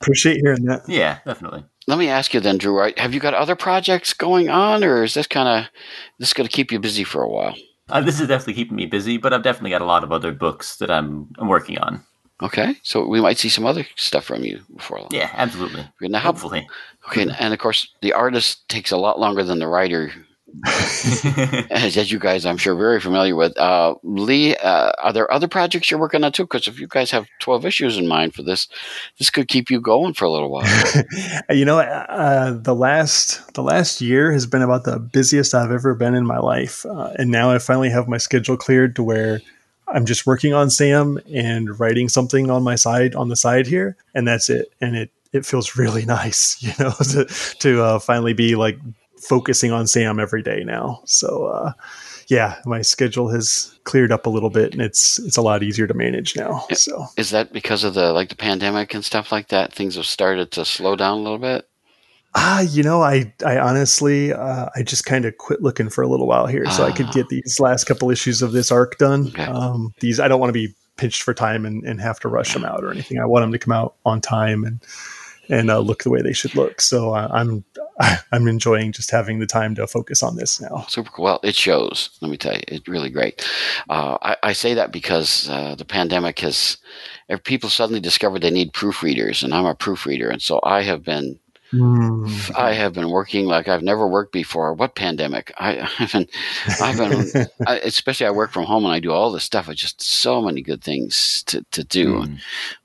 Appreciate 0.00 0.38
hearing 0.42 0.64
that. 0.64 0.88
Yeah, 0.88 1.18
definitely. 1.24 1.64
Let 1.86 1.98
me 1.98 2.08
ask 2.08 2.32
you 2.32 2.40
then, 2.40 2.58
Drew. 2.58 2.92
Have 2.96 3.12
you 3.12 3.20
got 3.20 3.34
other 3.34 3.56
projects 3.56 4.14
going 4.14 4.48
on, 4.48 4.84
or 4.84 5.02
is 5.02 5.14
this 5.14 5.26
kind 5.26 5.48
of 5.48 5.70
this 6.18 6.32
going 6.32 6.48
to 6.48 6.54
keep 6.54 6.70
you 6.70 6.78
busy 6.78 7.02
for 7.04 7.22
a 7.22 7.28
while? 7.28 7.56
Uh, 7.88 8.00
this 8.00 8.20
is 8.20 8.28
definitely 8.28 8.54
keeping 8.54 8.76
me 8.76 8.86
busy, 8.86 9.18
but 9.18 9.32
I've 9.32 9.42
definitely 9.42 9.70
got 9.70 9.82
a 9.82 9.86
lot 9.86 10.04
of 10.04 10.12
other 10.12 10.32
books 10.32 10.76
that 10.76 10.90
I'm, 10.90 11.28
I'm 11.38 11.48
working 11.48 11.78
on. 11.78 12.04
Okay, 12.42 12.74
so 12.82 13.06
we 13.06 13.20
might 13.20 13.38
see 13.38 13.48
some 13.48 13.64
other 13.64 13.86
stuff 13.96 14.24
from 14.24 14.44
you 14.44 14.60
before 14.74 14.98
long. 14.98 15.08
Yeah, 15.12 15.30
absolutely. 15.32 15.86
Now, 16.00 16.18
how, 16.18 16.32
Hopefully. 16.32 16.66
Okay, 17.08 17.28
and 17.38 17.54
of 17.54 17.60
course, 17.60 17.88
the 18.00 18.12
artist 18.12 18.68
takes 18.68 18.90
a 18.90 18.96
lot 18.96 19.20
longer 19.20 19.44
than 19.44 19.60
the 19.60 19.68
writer, 19.68 20.12
as, 20.66 21.96
as, 21.96 22.12
you 22.12 22.18
guys, 22.18 22.44
I'm 22.44 22.58
sure, 22.58 22.74
very 22.74 23.00
familiar 23.00 23.34
with. 23.34 23.56
Uh, 23.56 23.94
Lee, 24.02 24.56
uh, 24.56 24.92
are 25.02 25.12
there 25.12 25.32
other 25.32 25.48
projects 25.48 25.90
you're 25.90 26.00
working 26.00 26.24
on 26.24 26.32
too? 26.32 26.44
Because 26.44 26.68
if 26.68 26.78
you 26.78 26.86
guys 26.88 27.10
have 27.10 27.26
12 27.40 27.64
issues 27.64 27.96
in 27.96 28.06
mind 28.06 28.34
for 28.34 28.42
this, 28.42 28.68
this 29.18 29.30
could 29.30 29.48
keep 29.48 29.70
you 29.70 29.80
going 29.80 30.12
for 30.12 30.24
a 30.24 30.30
little 30.30 30.50
while. 30.50 30.68
you 31.50 31.64
know, 31.64 31.78
uh, 31.78 32.52
the 32.52 32.74
last 32.74 33.54
the 33.54 33.62
last 33.62 34.00
year 34.00 34.32
has 34.32 34.46
been 34.46 34.62
about 34.62 34.84
the 34.84 34.98
busiest 34.98 35.54
I've 35.54 35.72
ever 35.72 35.94
been 35.94 36.14
in 36.14 36.26
my 36.26 36.38
life, 36.38 36.84
uh, 36.86 37.12
and 37.18 37.30
now 37.30 37.50
I 37.50 37.58
finally 37.58 37.90
have 37.90 38.08
my 38.08 38.18
schedule 38.18 38.56
cleared 38.56 38.96
to 38.96 39.02
where 39.02 39.40
I'm 39.92 40.06
just 40.06 40.26
working 40.26 40.54
on 40.54 40.70
Sam 40.70 41.20
and 41.32 41.78
writing 41.78 42.08
something 42.08 42.50
on 42.50 42.62
my 42.62 42.74
side 42.74 43.14
on 43.14 43.28
the 43.28 43.36
side 43.36 43.66
here, 43.66 43.96
and 44.14 44.26
that's 44.26 44.48
it. 44.48 44.72
And 44.80 44.96
it 44.96 45.10
it 45.32 45.46
feels 45.46 45.76
really 45.76 46.04
nice, 46.06 46.56
you 46.62 46.72
know, 46.78 46.92
to 47.10 47.24
to 47.60 47.82
uh, 47.82 47.98
finally 47.98 48.32
be 48.32 48.56
like 48.56 48.78
focusing 49.18 49.70
on 49.70 49.86
Sam 49.86 50.18
every 50.18 50.42
day 50.42 50.64
now. 50.64 51.02
So 51.04 51.46
uh, 51.46 51.72
yeah, 52.28 52.56
my 52.64 52.82
schedule 52.82 53.28
has 53.30 53.78
cleared 53.84 54.12
up 54.12 54.26
a 54.26 54.30
little 54.30 54.50
bit, 54.50 54.72
and 54.72 54.82
it's 54.82 55.18
it's 55.20 55.36
a 55.36 55.42
lot 55.42 55.62
easier 55.62 55.86
to 55.86 55.94
manage 55.94 56.36
now. 56.36 56.66
So 56.72 57.06
is 57.16 57.30
that 57.30 57.52
because 57.52 57.84
of 57.84 57.94
the 57.94 58.12
like 58.12 58.28
the 58.28 58.36
pandemic 58.36 58.94
and 58.94 59.04
stuff 59.04 59.32
like 59.32 59.48
that? 59.48 59.72
Things 59.72 59.96
have 59.96 60.06
started 60.06 60.50
to 60.52 60.64
slow 60.64 60.96
down 60.96 61.18
a 61.18 61.22
little 61.22 61.38
bit. 61.38 61.68
Ah, 62.34 62.60
you 62.60 62.82
know, 62.82 63.02
I 63.02 63.32
I 63.44 63.58
honestly 63.58 64.32
uh, 64.32 64.68
I 64.74 64.82
just 64.82 65.04
kind 65.04 65.24
of 65.24 65.36
quit 65.36 65.62
looking 65.62 65.90
for 65.90 66.02
a 66.02 66.08
little 66.08 66.26
while 66.26 66.46
here, 66.46 66.64
so 66.70 66.84
I 66.84 66.92
could 66.92 67.10
get 67.12 67.26
ah. 67.26 67.28
these 67.30 67.60
last 67.60 67.84
couple 67.84 68.10
issues 68.10 68.40
of 68.40 68.52
this 68.52 68.72
arc 68.72 68.98
done. 68.98 69.28
Okay. 69.28 69.44
Um, 69.44 69.92
these 70.00 70.18
I 70.18 70.28
don't 70.28 70.40
want 70.40 70.48
to 70.48 70.54
be 70.54 70.74
pinched 70.96 71.22
for 71.22 71.34
time 71.34 71.66
and, 71.66 71.84
and 71.84 72.00
have 72.00 72.20
to 72.20 72.28
rush 72.28 72.52
them 72.52 72.64
out 72.64 72.84
or 72.84 72.90
anything. 72.90 73.18
I 73.18 73.26
want 73.26 73.42
them 73.42 73.52
to 73.52 73.58
come 73.58 73.72
out 73.72 73.96
on 74.04 74.20
time 74.20 74.64
and 74.64 74.80
and 75.48 75.70
uh, 75.70 75.80
look 75.80 76.02
the 76.02 76.10
way 76.10 76.22
they 76.22 76.32
should 76.32 76.54
look. 76.54 76.80
So 76.80 77.14
uh, 77.14 77.28
I'm 77.30 77.64
I'm 78.32 78.48
enjoying 78.48 78.92
just 78.92 79.10
having 79.10 79.38
the 79.38 79.46
time 79.46 79.74
to 79.74 79.86
focus 79.86 80.22
on 80.22 80.36
this 80.36 80.60
now. 80.60 80.86
Super 80.88 81.10
cool. 81.10 81.24
Well, 81.24 81.40
it 81.42 81.54
shows. 81.54 82.10
Let 82.20 82.30
me 82.30 82.36
tell 82.36 82.54
you, 82.54 82.62
it's 82.68 82.88
really 82.88 83.10
great. 83.10 83.46
Uh, 83.88 84.16
I, 84.22 84.36
I, 84.42 84.52
say 84.52 84.74
that 84.74 84.92
because 84.92 85.48
uh, 85.50 85.74
the 85.74 85.84
pandemic 85.84 86.38
has 86.40 86.78
people 87.44 87.68
suddenly 87.68 88.00
discovered 88.00 88.42
they 88.42 88.50
need 88.50 88.72
proofreaders, 88.72 89.42
and 89.42 89.52
I'm 89.54 89.66
a 89.66 89.74
proofreader, 89.74 90.30
and 90.30 90.40
so 90.40 90.60
I 90.62 90.82
have 90.82 91.02
been 91.02 91.38
Mm. 91.72 92.54
I 92.54 92.74
have 92.74 92.92
been 92.92 93.10
working 93.10 93.46
like 93.46 93.66
I've 93.66 93.82
never 93.82 94.06
worked 94.06 94.32
before. 94.32 94.74
What 94.74 94.94
pandemic? 94.94 95.52
I, 95.58 95.72
have 95.96 96.12
been, 96.12 96.28
I've 96.80 96.96
been, 96.96 97.46
I, 97.66 97.78
especially 97.78 98.26
I 98.26 98.30
work 98.30 98.52
from 98.52 98.64
home 98.64 98.84
and 98.84 98.92
I 98.92 99.00
do 99.00 99.12
all 99.12 99.32
this 99.32 99.44
stuff. 99.44 99.68
It's 99.68 99.80
just 99.80 100.02
so 100.02 100.42
many 100.42 100.60
good 100.60 100.84
things 100.84 101.42
to, 101.46 101.64
to 101.70 101.82
do, 101.82 102.16
mm. 102.24 102.38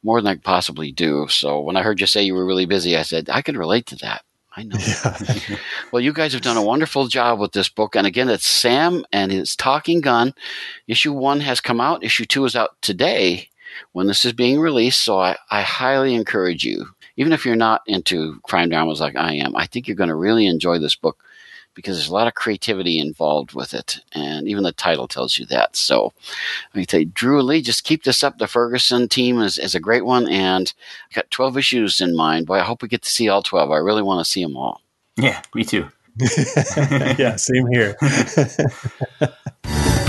more 0.03 0.21
than 0.21 0.27
I 0.27 0.35
could 0.35 0.43
possibly 0.43 0.91
do. 0.91 1.27
So 1.29 1.59
when 1.59 1.75
I 1.75 1.83
heard 1.83 1.99
you 1.99 2.07
say 2.07 2.23
you 2.23 2.33
were 2.33 2.45
really 2.45 2.65
busy, 2.65 2.95
I 2.95 3.01
said 3.01 3.29
I 3.29 3.41
can 3.41 3.57
relate 3.57 3.85
to 3.87 3.95
that. 3.97 4.23
I 4.55 4.63
know. 4.63 4.77
Yeah. 4.79 5.57
well, 5.91 6.01
you 6.01 6.11
guys 6.11 6.33
have 6.33 6.41
done 6.41 6.57
a 6.57 6.63
wonderful 6.63 7.07
job 7.07 7.39
with 7.39 7.51
this 7.51 7.69
book. 7.69 7.95
And 7.95 8.07
again, 8.07 8.27
it's 8.27 8.47
Sam 8.47 9.05
and 9.11 9.31
his 9.31 9.55
Talking 9.55 10.01
Gun. 10.01 10.33
Issue 10.87 11.13
one 11.13 11.41
has 11.41 11.61
come 11.61 11.79
out. 11.79 12.03
Issue 12.03 12.25
two 12.25 12.43
is 12.45 12.55
out 12.55 12.71
today 12.81 13.49
when 13.91 14.07
this 14.07 14.25
is 14.25 14.33
being 14.33 14.59
released. 14.59 15.01
So 15.01 15.19
I, 15.19 15.37
I 15.51 15.61
highly 15.61 16.15
encourage 16.15 16.63
you 16.63 16.87
even 17.17 17.33
if 17.33 17.45
you're 17.45 17.55
not 17.55 17.81
into 17.87 18.39
crime 18.41 18.69
dramas 18.69 19.01
like 19.01 19.15
I 19.15 19.33
am, 19.33 19.55
I 19.55 19.65
think 19.65 19.87
you're 19.87 19.97
going 19.97 20.09
to 20.09 20.15
really 20.15 20.47
enjoy 20.47 20.79
this 20.79 20.95
book 20.95 21.23
because 21.73 21.95
there's 21.95 22.09
a 22.09 22.13
lot 22.13 22.27
of 22.27 22.33
creativity 22.33 22.97
involved 22.97 23.53
with 23.53 23.73
it. 23.73 23.99
And 24.13 24.47
even 24.47 24.63
the 24.63 24.71
title 24.71 25.07
tells 25.07 25.37
you 25.37 25.45
that. 25.47 25.75
So 25.75 26.13
I 26.73 26.83
tell 26.85 27.01
you, 27.01 27.05
Drew 27.05 27.41
Lee, 27.43 27.61
just 27.61 27.83
keep 27.83 28.03
this 28.03 28.23
up. 28.23 28.39
The 28.39 28.47
Ferguson 28.47 29.07
team 29.07 29.39
is, 29.39 29.59
is 29.59 29.75
a 29.75 29.79
great 29.79 30.03
one. 30.03 30.27
And 30.27 30.73
I've 31.09 31.15
got 31.15 31.29
12 31.29 31.57
issues 31.57 32.01
in 32.01 32.15
mind. 32.15 32.47
Boy, 32.47 32.55
I 32.55 32.63
hope 32.63 32.81
we 32.81 32.87
get 32.87 33.03
to 33.03 33.09
see 33.09 33.29
all 33.29 33.43
12. 33.43 33.69
I 33.69 33.77
really 33.77 34.01
want 34.01 34.25
to 34.25 34.31
see 34.31 34.41
them 34.41 34.57
all. 34.57 34.81
Yeah, 35.17 35.39
me 35.53 35.63
too. 35.63 35.87
yeah, 37.19 37.35
same 37.35 37.67
here. 37.67 37.95